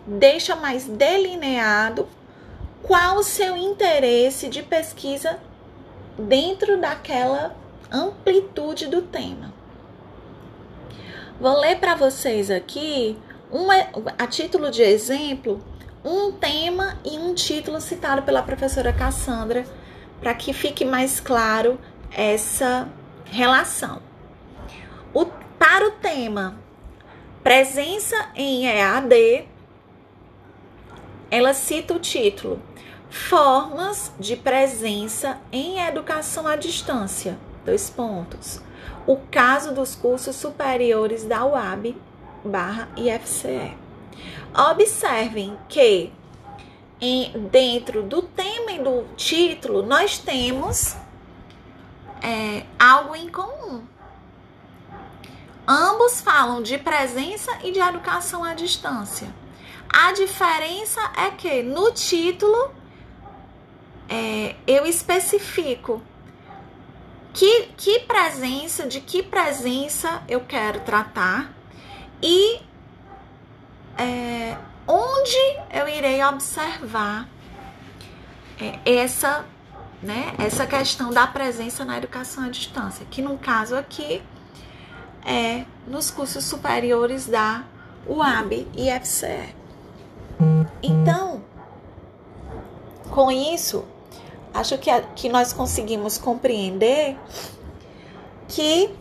deixa 0.05 0.55
mais 0.55 0.85
delineado 0.85 2.07
qual 2.83 3.17
o 3.17 3.23
seu 3.23 3.55
interesse 3.55 4.47
de 4.47 4.63
pesquisa 4.63 5.39
dentro 6.17 6.79
daquela 6.79 7.55
amplitude 7.91 8.87
do 8.87 9.01
tema. 9.01 9.53
Vou 11.39 11.59
ler 11.59 11.79
para 11.79 11.95
vocês 11.95 12.51
aqui, 12.51 13.17
uma, 13.51 13.73
a 14.17 14.27
título 14.27 14.69
de 14.69 14.81
exemplo, 14.81 15.63
um 16.03 16.31
tema 16.31 16.97
e 17.03 17.17
um 17.17 17.33
título 17.33 17.79
citado 17.81 18.23
pela 18.23 18.41
professora 18.41 18.93
Cassandra, 18.93 19.65
para 20.19 20.33
que 20.33 20.53
fique 20.53 20.85
mais 20.85 21.19
claro 21.19 21.79
essa 22.11 22.87
relação. 23.25 24.01
O, 25.13 25.25
para 25.25 25.87
o 25.87 25.91
tema 25.91 26.57
Presença 27.43 28.29
em 28.35 28.67
EAD, 28.67 29.47
ela 31.31 31.53
cita 31.53 31.93
o 31.93 31.99
título 31.99 32.61
Formas 33.09 34.11
de 34.19 34.35
presença 34.35 35.39
em 35.51 35.79
educação 35.79 36.45
à 36.45 36.55
distância. 36.55 37.37
Dois 37.65 37.89
pontos. 37.89 38.61
O 39.07 39.17
caso 39.17 39.73
dos 39.73 39.95
cursos 39.95 40.35
superiores 40.35 41.23
da 41.23 41.45
UAB 41.45 41.95
barra 42.43 42.89
IFCE. 42.95 43.75
Observem 44.71 45.57
que 45.67 46.11
em, 46.99 47.31
dentro 47.49 48.03
do 48.03 48.21
tema 48.21 48.71
e 48.71 48.79
do 48.79 49.05
título 49.15 49.83
nós 49.83 50.17
temos 50.17 50.95
é, 52.21 52.65
algo 52.77 53.15
em 53.15 53.29
comum. 53.29 53.83
Ambos 55.67 56.21
falam 56.21 56.61
de 56.61 56.77
presença 56.77 57.51
e 57.63 57.71
de 57.71 57.79
educação 57.79 58.43
à 58.43 58.53
distância. 58.53 59.40
A 59.93 60.13
diferença 60.13 61.01
é 61.17 61.31
que 61.31 61.61
no 61.61 61.91
título 61.91 62.71
é, 64.07 64.55
eu 64.65 64.85
especifico 64.85 66.01
que, 67.33 67.69
que 67.75 67.99
presença, 67.99 68.87
de 68.87 69.01
que 69.01 69.21
presença 69.21 70.21
eu 70.29 70.41
quero 70.41 70.79
tratar 70.81 71.53
e 72.21 72.61
é, 73.97 74.57
onde 74.87 75.37
eu 75.71 75.87
irei 75.87 76.23
observar 76.23 77.27
é, 78.59 78.79
essa, 78.85 79.45
né, 80.01 80.33
essa 80.37 80.65
questão 80.65 81.09
da 81.09 81.27
presença 81.27 81.83
na 81.83 81.97
educação 81.97 82.45
à 82.45 82.49
distância, 82.49 83.05
que 83.09 83.21
no 83.21 83.37
caso 83.37 83.75
aqui 83.75 84.21
é 85.25 85.65
nos 85.85 86.09
cursos 86.09 86.45
superiores 86.45 87.27
da 87.27 87.63
UAB 88.07 88.67
e 88.75 88.89
FCE. 88.99 89.60
Então, 90.81 91.41
com 93.09 93.31
isso, 93.31 93.83
acho 94.53 94.77
que, 94.77 94.89
que 95.15 95.29
nós 95.29 95.53
conseguimos 95.53 96.17
compreender 96.17 97.17
que 98.47 98.93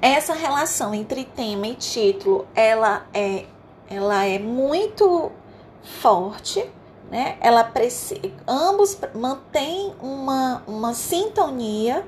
essa 0.00 0.34
relação 0.34 0.94
entre 0.94 1.24
tema 1.24 1.66
e 1.66 1.74
título, 1.74 2.46
ela 2.54 3.06
é, 3.14 3.46
ela 3.88 4.24
é 4.26 4.38
muito 4.38 5.32
forte, 5.82 6.70
né? 7.10 7.38
Ela 7.40 7.72
ambos 8.46 8.98
mantêm 9.14 9.94
uma, 10.02 10.62
uma 10.66 10.94
sintonia 10.94 12.06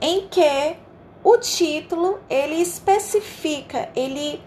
em 0.00 0.28
que 0.28 0.76
o 1.24 1.36
título 1.38 2.18
ele 2.28 2.56
especifica, 2.56 3.88
ele 3.94 4.40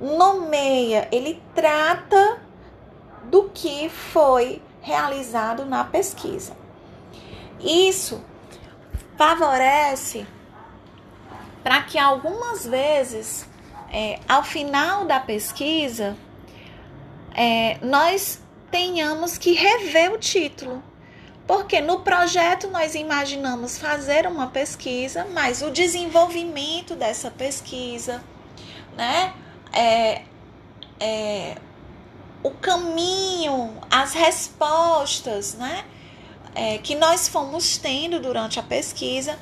nomeia, 0.00 1.08
ele 1.10 1.42
trata 1.54 2.40
do 3.24 3.50
que 3.50 3.88
foi 3.88 4.62
realizado 4.80 5.64
na 5.64 5.84
pesquisa. 5.84 6.56
Isso 7.60 8.22
favorece 9.16 10.26
para 11.62 11.82
que 11.82 11.98
algumas 11.98 12.66
vezes, 12.66 13.46
é, 13.92 14.20
ao 14.28 14.44
final 14.44 15.04
da 15.04 15.20
pesquisa, 15.20 16.16
é, 17.34 17.78
nós 17.82 18.40
tenhamos 18.70 19.36
que 19.36 19.52
rever 19.52 20.12
o 20.12 20.18
título. 20.18 20.82
Porque 21.46 21.80
no 21.80 22.00
projeto 22.00 22.68
nós 22.68 22.94
imaginamos 22.94 23.78
fazer 23.78 24.26
uma 24.26 24.48
pesquisa, 24.48 25.26
mas 25.32 25.62
o 25.62 25.70
desenvolvimento 25.70 26.94
dessa 26.94 27.30
pesquisa, 27.30 28.22
né? 28.94 29.32
É, 29.78 30.22
é, 30.98 31.56
o 32.42 32.50
caminho, 32.50 33.76
as 33.90 34.12
respostas, 34.14 35.54
né? 35.54 35.84
É, 36.54 36.78
que 36.78 36.94
nós 36.96 37.28
fomos 37.28 37.76
tendo 37.76 38.18
durante 38.18 38.58
a 38.58 38.62
pesquisa 38.62 39.38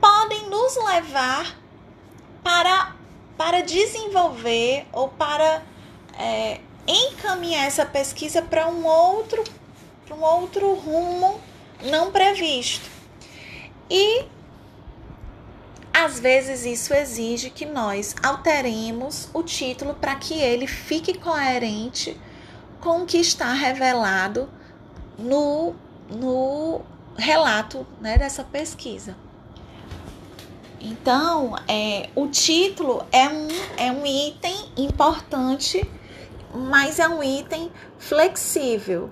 podem 0.00 0.48
nos 0.48 0.76
levar 0.76 1.56
para, 2.42 2.96
para 3.36 3.62
desenvolver 3.62 4.86
ou 4.92 5.08
para 5.08 5.62
é, 6.18 6.60
encaminhar 6.86 7.66
essa 7.66 7.86
pesquisa 7.86 8.42
para 8.42 8.66
um 8.66 8.84
outro 8.84 9.44
para 10.06 10.16
um 10.16 10.22
outro 10.22 10.74
rumo 10.74 11.40
não 11.82 12.10
previsto. 12.12 12.88
E 13.90 14.24
às 15.96 16.20
vezes 16.20 16.66
isso 16.66 16.92
exige 16.92 17.48
que 17.48 17.64
nós 17.64 18.14
alteremos 18.22 19.30
o 19.32 19.42
título 19.42 19.94
para 19.94 20.14
que 20.14 20.34
ele 20.34 20.66
fique 20.66 21.16
coerente 21.16 22.20
com 22.82 23.02
o 23.02 23.06
que 23.06 23.16
está 23.16 23.50
revelado 23.54 24.46
no, 25.18 25.74
no 26.10 26.82
relato 27.16 27.86
né, 27.98 28.18
dessa 28.18 28.44
pesquisa. 28.44 29.16
Então, 30.78 31.56
é, 31.66 32.10
o 32.14 32.28
título 32.28 33.02
é 33.10 33.26
um, 33.30 33.48
é 33.78 33.90
um 33.90 34.04
item 34.04 34.54
importante, 34.76 35.90
mas 36.54 36.98
é 36.98 37.08
um 37.08 37.22
item 37.22 37.72
flexível. 37.98 39.08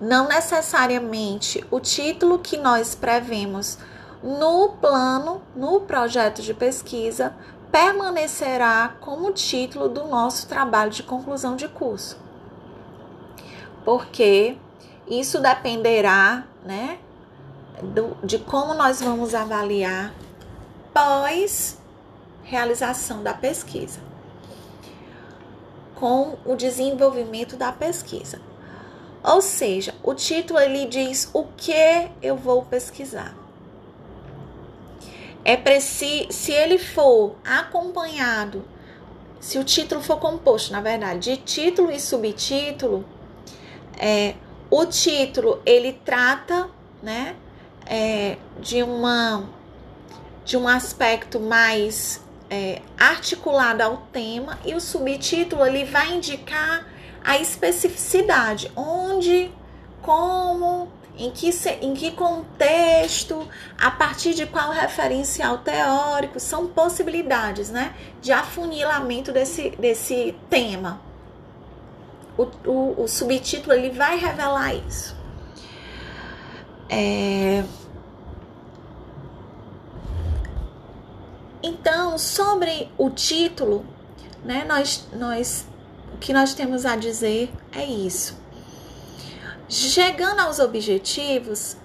Não 0.00 0.26
necessariamente 0.26 1.64
o 1.70 1.78
título 1.78 2.40
que 2.40 2.56
nós 2.56 2.96
prevemos 2.96 3.78
no 4.22 4.70
plano, 4.80 5.42
no 5.54 5.80
projeto 5.80 6.42
de 6.42 6.52
pesquisa, 6.52 7.34
permanecerá 7.70 8.94
como 9.00 9.32
título 9.32 9.88
do 9.88 10.04
nosso 10.06 10.48
trabalho 10.48 10.90
de 10.90 11.02
conclusão 11.02 11.54
de 11.54 11.68
curso. 11.68 12.18
Porque 13.84 14.56
isso 15.06 15.40
dependerá, 15.40 16.44
né, 16.64 16.98
do, 17.82 18.16
de 18.24 18.38
como 18.38 18.74
nós 18.74 19.00
vamos 19.00 19.34
avaliar 19.34 20.12
pós 20.92 21.78
realização 22.42 23.22
da 23.22 23.34
pesquisa, 23.34 24.00
com 25.94 26.38
o 26.44 26.56
desenvolvimento 26.56 27.56
da 27.56 27.70
pesquisa. 27.70 28.40
Ou 29.22 29.42
seja, 29.42 29.94
o 30.02 30.14
título 30.14 30.58
ele 30.58 30.86
diz 30.86 31.28
o 31.34 31.44
que 31.56 32.10
eu 32.22 32.36
vou 32.36 32.64
pesquisar. 32.64 33.34
É 35.44 35.56
preciso, 35.56 36.32
se 36.32 36.52
ele 36.52 36.78
for 36.78 37.36
acompanhado, 37.44 38.64
se 39.40 39.58
o 39.58 39.64
título 39.64 40.02
for 40.02 40.18
composto, 40.18 40.72
na 40.72 40.80
verdade, 40.80 41.30
de 41.30 41.36
título 41.38 41.90
e 41.90 42.00
subtítulo, 42.00 43.04
é, 43.98 44.34
o 44.70 44.84
título 44.84 45.62
ele 45.64 45.92
trata, 46.04 46.68
né, 47.02 47.36
é, 47.86 48.36
de 48.60 48.82
uma 48.82 49.48
de 50.44 50.56
um 50.56 50.66
aspecto 50.66 51.38
mais 51.38 52.24
é, 52.48 52.80
articulado 52.98 53.82
ao 53.82 53.98
tema 54.10 54.58
e 54.64 54.74
o 54.74 54.80
subtítulo 54.80 55.66
ele 55.66 55.84
vai 55.84 56.14
indicar 56.14 56.86
a 57.22 57.36
especificidade, 57.36 58.72
onde, 58.74 59.52
como, 60.00 60.47
em 61.18 61.30
que, 61.32 61.50
em 61.82 61.94
que 61.94 62.12
contexto, 62.12 63.46
a 63.76 63.90
partir 63.90 64.34
de 64.34 64.46
qual 64.46 64.70
referencial 64.70 65.58
teórico, 65.58 66.38
são 66.38 66.68
possibilidades 66.68 67.70
né, 67.70 67.94
de 68.22 68.30
afunilamento 68.30 69.32
desse, 69.32 69.70
desse 69.70 70.34
tema. 70.48 71.00
O, 72.36 72.44
o, 72.64 73.02
o 73.02 73.08
subtítulo 73.08 73.74
ele 73.74 73.90
vai 73.90 74.16
revelar 74.16 74.74
isso. 74.74 75.16
É... 76.88 77.64
Então, 81.60 82.16
sobre 82.16 82.88
o 82.96 83.10
título, 83.10 83.84
né, 84.44 84.64
nós, 84.64 85.08
nós 85.12 85.66
o 86.14 86.18
que 86.18 86.32
nós 86.32 86.54
temos 86.54 86.86
a 86.86 86.96
dizer 86.96 87.50
é 87.72 87.84
isso. 87.84 88.36
Chegando 89.68 90.40
aos 90.40 90.58
objetivos, 90.58 91.76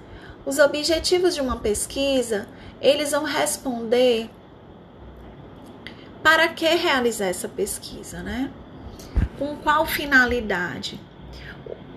os 0.45 0.57
objetivos 0.57 1.35
de 1.35 1.41
uma 1.41 1.57
pesquisa, 1.57 2.47
eles 2.81 3.11
vão 3.11 3.23
responder 3.23 4.29
para 6.21 6.47
que 6.47 6.65
realizar 6.65 7.25
essa 7.25 7.49
pesquisa, 7.49 8.23
né? 8.23 8.49
Com 9.37 9.57
qual 9.57 9.85
finalidade? 9.85 10.99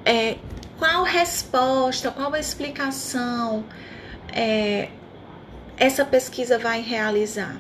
É, 0.05 0.39
qual 0.79 1.05
resposta, 1.05 2.11
qual 2.11 2.35
explicação 2.35 3.65
é, 4.33 4.89
essa 5.77 6.05
pesquisa 6.05 6.59
vai 6.59 6.81
realizar? 6.81 7.57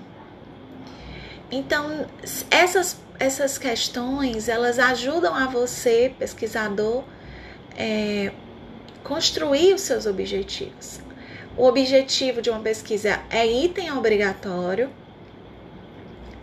Então, 1.50 2.06
essas 2.50 3.04
essas 3.18 3.56
questões 3.56 4.48
elas 4.48 4.78
ajudam 4.78 5.34
a 5.34 5.46
você, 5.46 6.14
pesquisador, 6.18 7.02
é, 7.76 8.32
construir 9.04 9.74
os 9.74 9.82
seus 9.82 10.06
objetivos. 10.06 11.00
O 11.56 11.66
objetivo 11.66 12.42
de 12.42 12.50
uma 12.50 12.60
pesquisa 12.60 13.20
é 13.30 13.46
item 13.46 13.92
obrigatório. 13.92 14.90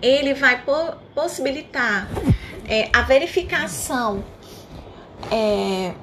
Ele 0.02 0.34
vai 0.34 0.64
po 0.64 0.96
possibilitar 1.14 2.10
é, 2.68 2.90
a 2.92 3.02
verificação 3.04 4.24
é, 5.32 5.94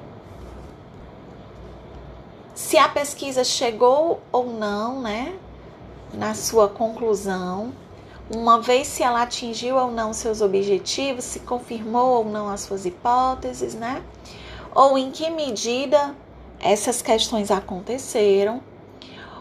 se 2.55 2.77
a 2.77 2.87
pesquisa 2.87 3.43
chegou 3.43 4.21
ou 4.31 4.53
não, 4.53 5.01
né, 5.01 5.33
na 6.13 6.33
sua 6.33 6.69
conclusão 6.69 7.73
uma 8.35 8.61
vez 8.61 8.87
se 8.87 9.03
ela 9.03 9.23
atingiu 9.23 9.75
ou 9.75 9.91
não 9.91 10.13
seus 10.13 10.41
objetivos, 10.41 11.25
se 11.25 11.41
confirmou 11.41 12.19
ou 12.19 12.25
não 12.25 12.49
as 12.49 12.61
suas 12.61 12.85
hipóteses, 12.85 13.73
né? 13.73 14.01
Ou 14.73 14.97
em 14.97 15.11
que 15.11 15.29
medida 15.29 16.15
essas 16.61 17.01
questões 17.01 17.49
aconteceram. 17.49 18.61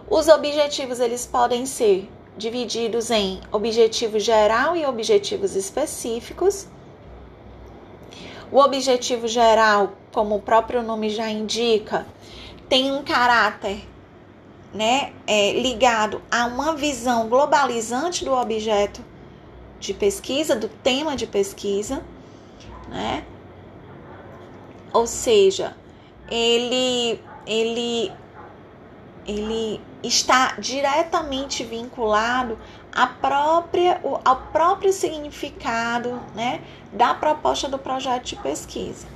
Os 0.08 0.26
objetivos 0.26 0.98
eles 0.98 1.26
podem 1.26 1.66
ser 1.66 2.08
divididos 2.36 3.10
em 3.10 3.40
objetivo 3.52 4.18
geral 4.18 4.74
e 4.74 4.86
objetivos 4.86 5.54
específicos. 5.54 6.66
O 8.50 8.58
objetivo 8.58 9.28
geral, 9.28 9.92
como 10.12 10.36
o 10.36 10.40
próprio 10.40 10.82
nome 10.82 11.10
já 11.10 11.28
indica, 11.28 12.06
tem 12.68 12.90
um 12.90 13.04
caráter 13.04 13.86
né, 14.72 15.12
é, 15.26 15.52
ligado 15.52 16.22
a 16.30 16.46
uma 16.46 16.74
visão 16.74 17.28
globalizante 17.28 18.24
do 18.24 18.32
objeto 18.32 19.04
de 19.78 19.92
pesquisa, 19.94 20.56
do 20.56 20.68
tema 20.68 21.16
de 21.16 21.26
pesquisa, 21.26 22.02
né? 22.88 23.24
Ou 24.92 25.06
seja, 25.06 25.76
ele, 26.30 27.20
ele, 27.46 28.12
ele 29.26 29.80
está 30.02 30.54
diretamente 30.58 31.64
vinculado 31.64 32.58
à 32.92 33.06
própria, 33.06 34.00
ao 34.24 34.36
próprio 34.52 34.92
significado 34.92 36.20
né, 36.34 36.60
da 36.92 37.14
proposta 37.14 37.68
do 37.68 37.78
projeto 37.78 38.24
de 38.24 38.36
pesquisa. 38.36 39.06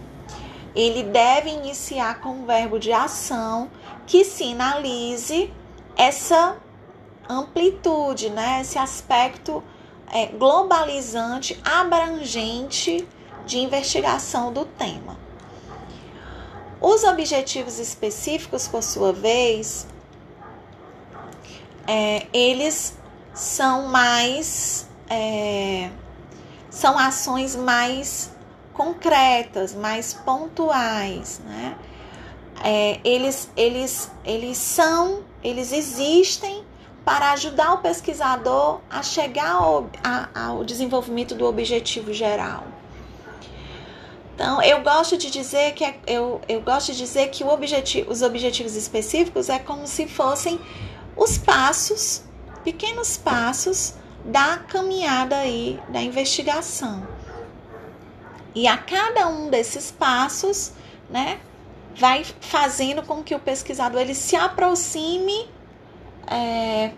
Ele 0.74 1.04
deve 1.04 1.50
iniciar 1.50 2.20
com 2.20 2.42
o 2.42 2.46
verbo 2.46 2.78
de 2.78 2.92
ação 2.92 3.70
que 4.06 4.24
sinalize 4.24 5.52
essa 5.96 6.56
amplitude, 7.28 8.28
né? 8.30 8.60
esse 8.60 8.76
aspecto 8.76 9.62
é, 10.12 10.26
globalizante, 10.26 11.60
abrangente 11.64 13.06
de 13.46 13.58
investigação 13.58 14.52
do 14.52 14.64
tema. 14.64 15.23
Os 16.87 17.03
objetivos 17.03 17.79
específicos, 17.79 18.68
por 18.68 18.83
sua 18.83 19.11
vez, 19.11 19.87
é, 21.87 22.27
eles 22.31 22.94
são 23.33 23.88
mais. 23.88 24.87
É, 25.09 25.88
são 26.68 26.99
ações 26.99 27.57
mais 27.57 28.31
concretas, 28.75 29.75
mais 29.75 30.12
pontuais, 30.12 31.40
né? 31.47 31.79
É, 32.62 33.01
eles, 33.03 33.51
eles, 33.57 34.11
eles 34.23 34.59
são, 34.59 35.23
eles 35.42 35.73
existem 35.73 36.66
para 37.03 37.33
ajudar 37.33 37.73
o 37.73 37.79
pesquisador 37.79 38.81
a 38.90 39.03
chegar 39.03 39.53
ao, 39.53 39.88
a, 40.03 40.49
ao 40.49 40.62
desenvolvimento 40.62 41.35
do 41.35 41.47
objetivo 41.47 42.12
geral. 42.12 42.73
Então, 44.35 44.61
eu 44.62 44.83
gosto 44.83 45.16
de 45.16 45.31
dizer 45.31 45.75
que 45.75 45.85
é, 45.85 45.97
eu, 46.09 46.40
eu 46.49 46.61
gosto 46.61 46.90
de 46.90 46.99
dizer 46.99 47.29
que 47.31 47.44
objetivo, 47.44 48.11
os 48.11 48.20
objetivos 48.20 48.75
específicos 48.75 49.49
é 49.49 49.61
como 49.61 49.87
se 49.87 50.09
fossem 50.09 50.61
os 51.16 51.38
passos, 51.38 52.25
pequenos 52.64 53.16
passos 53.16 53.94
da 54.25 54.59
caminhada 54.59 55.37
aí 55.37 55.81
da 55.88 56.03
investigação. 56.03 57.07
E 58.55 58.66
a 58.66 58.77
cada 58.77 59.29
um 59.29 59.51
desses 59.51 59.92
passos, 59.92 60.73
né, 61.09 61.38
vai 61.94 62.25
fazendo 62.40 63.05
com 63.05 63.23
que 63.23 63.37
o 63.37 63.38
pesquisador 63.38 64.01
ele 64.01 64.14
se 64.14 64.35
aproxime 64.35 65.49
é, 66.27 66.90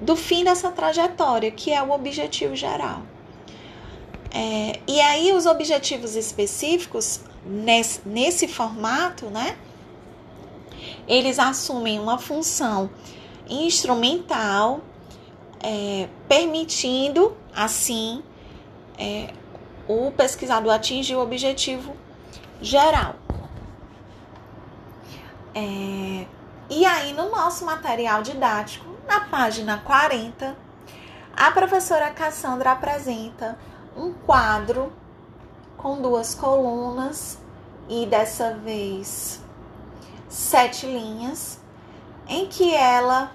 do 0.00 0.16
fim 0.16 0.44
dessa 0.44 0.70
trajetória, 0.70 1.50
que 1.50 1.70
é 1.70 1.82
o 1.82 1.90
objetivo 1.90 2.56
geral. 2.56 3.02
É, 4.34 4.80
e 4.86 4.98
aí 5.00 5.32
os 5.32 5.44
objetivos 5.44 6.16
específicos 6.16 7.20
nesse, 7.44 8.00
nesse 8.08 8.48
formato, 8.48 9.26
né? 9.26 9.56
Eles 11.06 11.38
assumem 11.38 12.00
uma 12.00 12.16
função 12.16 12.90
instrumental, 13.46 14.80
é, 15.60 16.08
permitindo 16.26 17.36
assim 17.54 18.22
é, 18.98 19.34
o 19.86 20.10
pesquisador 20.12 20.72
atingir 20.72 21.14
o 21.14 21.20
objetivo 21.20 21.94
geral. 22.60 23.16
É, 25.54 26.26
e 26.70 26.86
aí, 26.86 27.12
no 27.12 27.30
nosso 27.30 27.66
material 27.66 28.22
didático, 28.22 28.86
na 29.06 29.20
página 29.20 29.78
40, 29.84 30.56
a 31.36 31.50
professora 31.50 32.08
Cassandra 32.10 32.72
apresenta 32.72 33.58
um 33.96 34.12
quadro 34.12 34.92
com 35.76 36.00
duas 36.00 36.34
colunas 36.34 37.38
e 37.88 38.06
dessa 38.06 38.54
vez 38.54 39.40
sete 40.28 40.86
linhas, 40.86 41.60
em 42.26 42.46
que 42.46 42.74
ela 42.74 43.32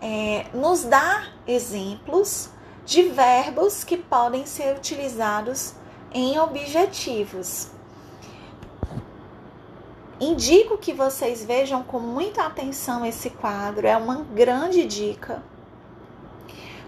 é, 0.00 0.46
nos 0.54 0.84
dá 0.84 1.24
exemplos 1.46 2.48
de 2.86 3.02
verbos 3.02 3.84
que 3.84 3.96
podem 3.96 4.46
ser 4.46 4.76
utilizados 4.76 5.74
em 6.12 6.38
objetivos. 6.38 7.68
Indico 10.18 10.76
que 10.76 10.92
vocês 10.92 11.44
vejam 11.44 11.82
com 11.82 11.98
muita 11.98 12.44
atenção 12.44 13.06
esse 13.06 13.30
quadro, 13.30 13.86
é 13.86 13.96
uma 13.96 14.22
grande 14.22 14.84
dica, 14.84 15.42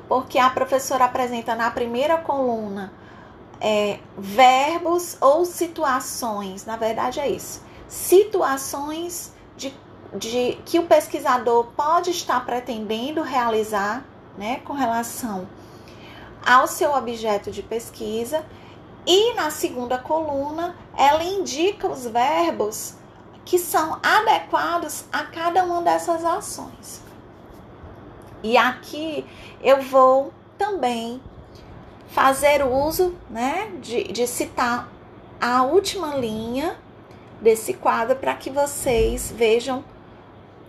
porque 0.08 0.38
a 0.38 0.50
professora 0.50 1.04
apresenta 1.04 1.54
na 1.54 1.70
primeira 1.70 2.18
coluna 2.18 2.92
é, 3.60 4.00
verbos 4.18 5.16
ou 5.20 5.44
situações, 5.44 6.66
na 6.66 6.76
verdade 6.76 7.20
é 7.20 7.28
isso, 7.28 7.62
situações 7.88 9.32
de, 9.56 9.72
de 10.14 10.58
que 10.64 10.78
o 10.78 10.86
pesquisador 10.86 11.66
pode 11.76 12.10
estar 12.10 12.44
pretendendo 12.44 13.22
realizar, 13.22 14.04
né, 14.36 14.60
com 14.64 14.72
relação 14.72 15.46
ao 16.44 16.66
seu 16.66 16.92
objeto 16.94 17.50
de 17.50 17.62
pesquisa, 17.62 18.44
e 19.06 19.34
na 19.34 19.50
segunda 19.50 19.98
coluna 19.98 20.74
ela 20.96 21.22
indica 21.22 21.88
os 21.88 22.04
verbos 22.04 22.94
que 23.44 23.58
são 23.58 23.98
adequados 24.02 25.04
a 25.12 25.24
cada 25.24 25.64
uma 25.64 25.82
dessas 25.82 26.24
ações. 26.24 27.02
E 28.42 28.56
aqui 28.56 29.24
eu 29.62 29.80
vou 29.82 30.32
também 30.58 31.20
fazer 32.08 32.64
uso 32.64 33.14
né, 33.30 33.72
de, 33.80 34.04
de 34.04 34.26
citar 34.26 34.88
a 35.40 35.62
última 35.62 36.14
linha 36.16 36.76
desse 37.40 37.74
quadro 37.74 38.16
para 38.16 38.34
que 38.34 38.50
vocês 38.50 39.32
vejam 39.36 39.84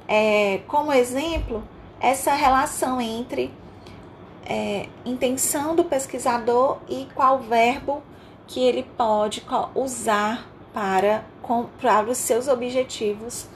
é, 0.08 0.62
como 0.68 0.92
exemplo 0.92 1.64
essa 2.00 2.34
relação 2.34 3.00
entre 3.00 3.54
é, 4.46 4.88
intenção 5.06 5.76
do 5.76 5.84
pesquisador 5.84 6.80
e 6.90 7.08
qual 7.16 7.40
verbo 7.40 8.02
que 8.48 8.60
ele 8.60 8.84
pode 8.98 9.46
usar 9.74 10.48
para 10.74 11.24
para 11.82 12.10
os 12.10 12.18
seus 12.18 12.48
objetivos 12.48 13.48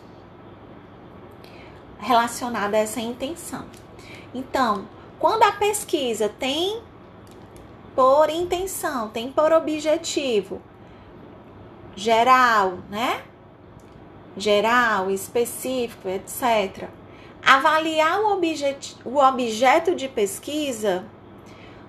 relacionados 1.99 2.73
a 2.73 2.77
essa 2.77 2.99
intenção. 2.99 3.65
Então, 4.33 4.87
quando 5.19 5.43
a 5.43 5.51
pesquisa 5.51 6.29
tem 6.29 6.81
por 7.95 8.29
intenção, 8.29 9.09
tem 9.09 9.31
por 9.31 9.51
objetivo 9.51 10.61
geral, 11.95 12.77
né? 12.89 13.23
Geral, 14.37 15.09
específico, 15.09 16.07
etc. 16.07 16.87
Avaliar 17.43 18.21
o, 18.21 18.33
objet 18.33 18.95
o 19.03 19.17
objeto 19.17 19.95
de 19.95 20.07
pesquisa, 20.07 21.05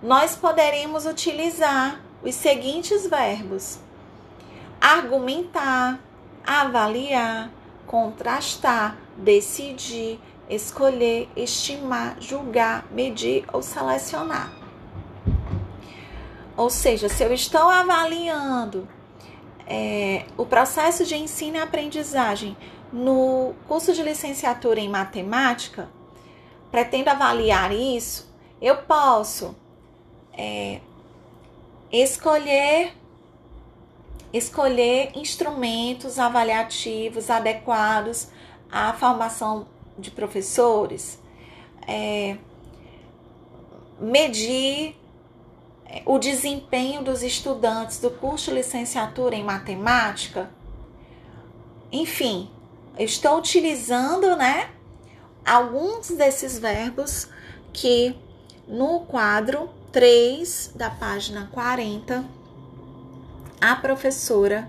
nós 0.02 0.34
poderemos 0.34 1.04
utilizar 1.04 2.00
os 2.22 2.34
seguintes 2.34 3.06
verbos: 3.06 3.78
argumentar, 4.80 6.00
avaliar, 6.46 7.50
contrastar, 7.86 8.96
decidir, 9.16 10.18
escolher, 10.48 11.28
estimar, 11.36 12.16
julgar, 12.20 12.86
medir 12.90 13.44
ou 13.52 13.62
selecionar. 13.62 14.52
Ou 16.56 16.70
seja, 16.70 17.08
se 17.08 17.22
eu 17.22 17.32
estou 17.32 17.68
avaliando 17.68 18.88
é, 19.66 20.24
o 20.36 20.44
processo 20.44 21.04
de 21.04 21.14
ensino 21.14 21.56
e 21.56 21.60
aprendizagem 21.60 22.56
no 22.92 23.54
curso 23.68 23.92
de 23.92 24.02
licenciatura 24.02 24.80
em 24.80 24.88
matemática, 24.88 25.88
pretendo 26.70 27.08
avaliar 27.10 27.72
isso, 27.72 28.28
eu 28.60 28.78
posso 28.78 29.54
é, 30.32 30.80
escolher 31.92 32.94
escolher 34.30 35.12
instrumentos 35.14 36.18
avaliativos 36.18 37.30
adequados 37.30 38.28
à 38.70 38.92
formação 38.92 39.66
de 39.98 40.10
professores, 40.10 41.18
é, 41.86 42.36
medir 43.98 44.96
é, 45.86 46.02
o 46.06 46.18
desempenho 46.18 47.02
dos 47.02 47.22
estudantes 47.22 47.98
do 47.98 48.10
curso 48.10 48.50
de 48.50 48.56
licenciatura 48.56 49.34
em 49.34 49.42
matemática, 49.42 50.50
enfim, 51.90 52.50
estou 52.98 53.38
utilizando, 53.38 54.36
né, 54.36 54.70
alguns 55.44 56.10
desses 56.10 56.58
verbos 56.58 57.28
que 57.72 58.14
no 58.66 59.00
quadro 59.00 59.70
3 59.90 60.72
da 60.74 60.90
página 60.90 61.48
40 61.50 62.24
a 63.60 63.74
professora 63.76 64.68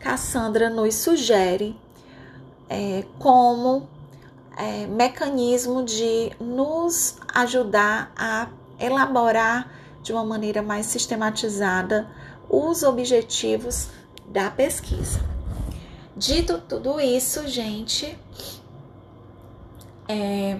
Cassandra 0.00 0.68
nos 0.68 0.94
sugere 0.96 1.78
é, 2.68 3.04
como 3.18 3.88
é, 4.56 4.86
mecanismo 4.86 5.84
de 5.84 6.32
nos 6.40 7.18
ajudar 7.34 8.12
a 8.16 8.48
elaborar 8.80 9.70
de 10.02 10.12
uma 10.12 10.24
maneira 10.24 10.62
mais 10.62 10.86
sistematizada 10.86 12.08
os 12.48 12.82
objetivos 12.82 13.88
da 14.26 14.50
pesquisa. 14.50 15.20
Dito 16.16 16.58
tudo 16.58 16.98
isso, 17.00 17.46
gente, 17.46 18.18
é, 20.08 20.58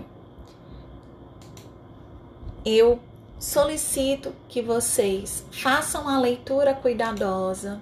eu 2.65 2.99
solicito 3.39 4.35
que 4.49 4.61
vocês 4.61 5.45
façam 5.51 6.09
a 6.09 6.19
leitura 6.19 6.75
cuidadosa 6.75 7.81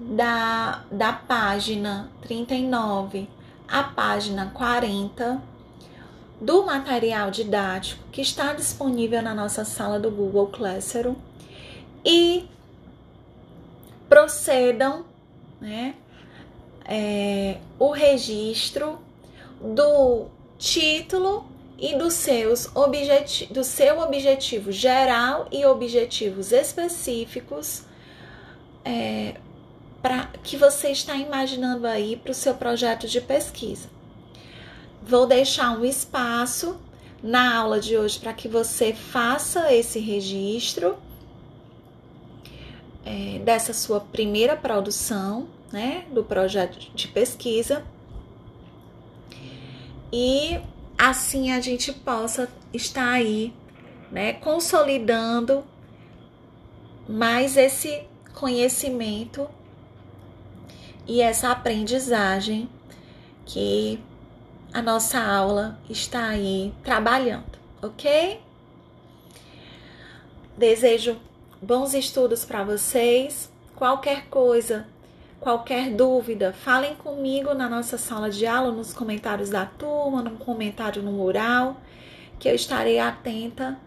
da, 0.00 0.84
da 0.90 1.12
página 1.12 2.10
39 2.20 3.37
à 3.68 3.82
página 3.82 4.50
40 4.54 5.40
do 6.40 6.64
material 6.64 7.30
didático 7.30 8.02
que 8.10 8.20
está 8.20 8.52
disponível 8.52 9.20
na 9.20 9.34
nossa 9.34 9.64
sala 9.64 9.98
do 9.98 10.10
Google 10.10 10.46
Classroom 10.48 11.16
e 12.04 12.48
procedam 14.08 15.04
né, 15.60 15.94
é, 16.84 17.58
o 17.78 17.90
registro 17.90 18.98
do 19.60 20.26
título 20.56 21.46
e 21.78 21.96
dos 21.96 22.14
seus 22.14 22.70
do 23.50 23.62
seu 23.62 24.00
objetivo 24.00 24.72
geral 24.72 25.46
e 25.52 25.64
objetivos 25.64 26.50
específicos 26.50 27.84
é, 28.84 29.34
que 30.42 30.56
você 30.56 30.90
está 30.90 31.14
imaginando 31.16 31.86
aí 31.86 32.16
para 32.16 32.32
o 32.32 32.34
seu 32.34 32.54
projeto 32.54 33.06
de 33.06 33.20
pesquisa. 33.20 33.88
Vou 35.02 35.26
deixar 35.26 35.78
um 35.78 35.84
espaço 35.84 36.78
na 37.22 37.56
aula 37.56 37.80
de 37.80 37.96
hoje 37.96 38.18
para 38.18 38.32
que 38.32 38.48
você 38.48 38.92
faça 38.92 39.72
esse 39.72 39.98
registro 39.98 40.96
é, 43.04 43.38
dessa 43.38 43.72
sua 43.72 44.00
primeira 44.00 44.56
produção, 44.56 45.48
né, 45.72 46.04
do 46.12 46.22
projeto 46.22 46.78
de 46.94 47.08
pesquisa. 47.08 47.84
E 50.12 50.60
assim 50.96 51.52
a 51.52 51.60
gente 51.60 51.92
possa 51.92 52.48
estar 52.72 53.10
aí, 53.10 53.52
né, 54.10 54.34
consolidando 54.34 55.64
mais 57.08 57.56
esse 57.56 58.06
conhecimento 58.34 59.48
e 61.08 61.22
essa 61.22 61.50
aprendizagem 61.50 62.68
que 63.46 63.98
a 64.74 64.82
nossa 64.82 65.18
aula 65.18 65.78
está 65.88 66.28
aí 66.28 66.74
trabalhando, 66.84 67.58
ok? 67.82 68.38
Desejo 70.54 71.16
bons 71.62 71.94
estudos 71.94 72.44
para 72.44 72.62
vocês. 72.62 73.50
Qualquer 73.74 74.26
coisa, 74.26 74.86
qualquer 75.40 75.90
dúvida, 75.94 76.52
falem 76.52 76.94
comigo 76.96 77.54
na 77.54 77.70
nossa 77.70 77.96
sala 77.96 78.28
de 78.28 78.46
aula, 78.46 78.70
nos 78.70 78.92
comentários 78.92 79.48
da 79.48 79.64
turma, 79.64 80.20
num 80.20 80.36
comentário 80.36 81.00
no 81.02 81.12
mural, 81.12 81.80
que 82.38 82.50
eu 82.50 82.54
estarei 82.54 82.98
atenta 82.98 83.78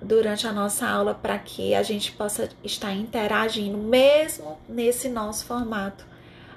durante 0.00 0.46
a 0.46 0.52
nossa 0.52 0.88
aula 0.88 1.12
para 1.12 1.38
que 1.38 1.74
a 1.74 1.82
gente 1.82 2.12
possa 2.12 2.48
estar 2.64 2.94
interagindo, 2.94 3.76
mesmo 3.76 4.58
nesse 4.66 5.08
nosso 5.10 5.44
formato 5.44 6.15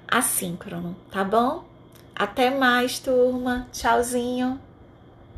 assíncrono, 0.10 0.96
tá 1.12 1.24
bom? 1.24 1.64
Até 2.16 2.50
mais, 2.50 3.00
turma. 3.00 3.68
Tchauzinho. 3.72 4.60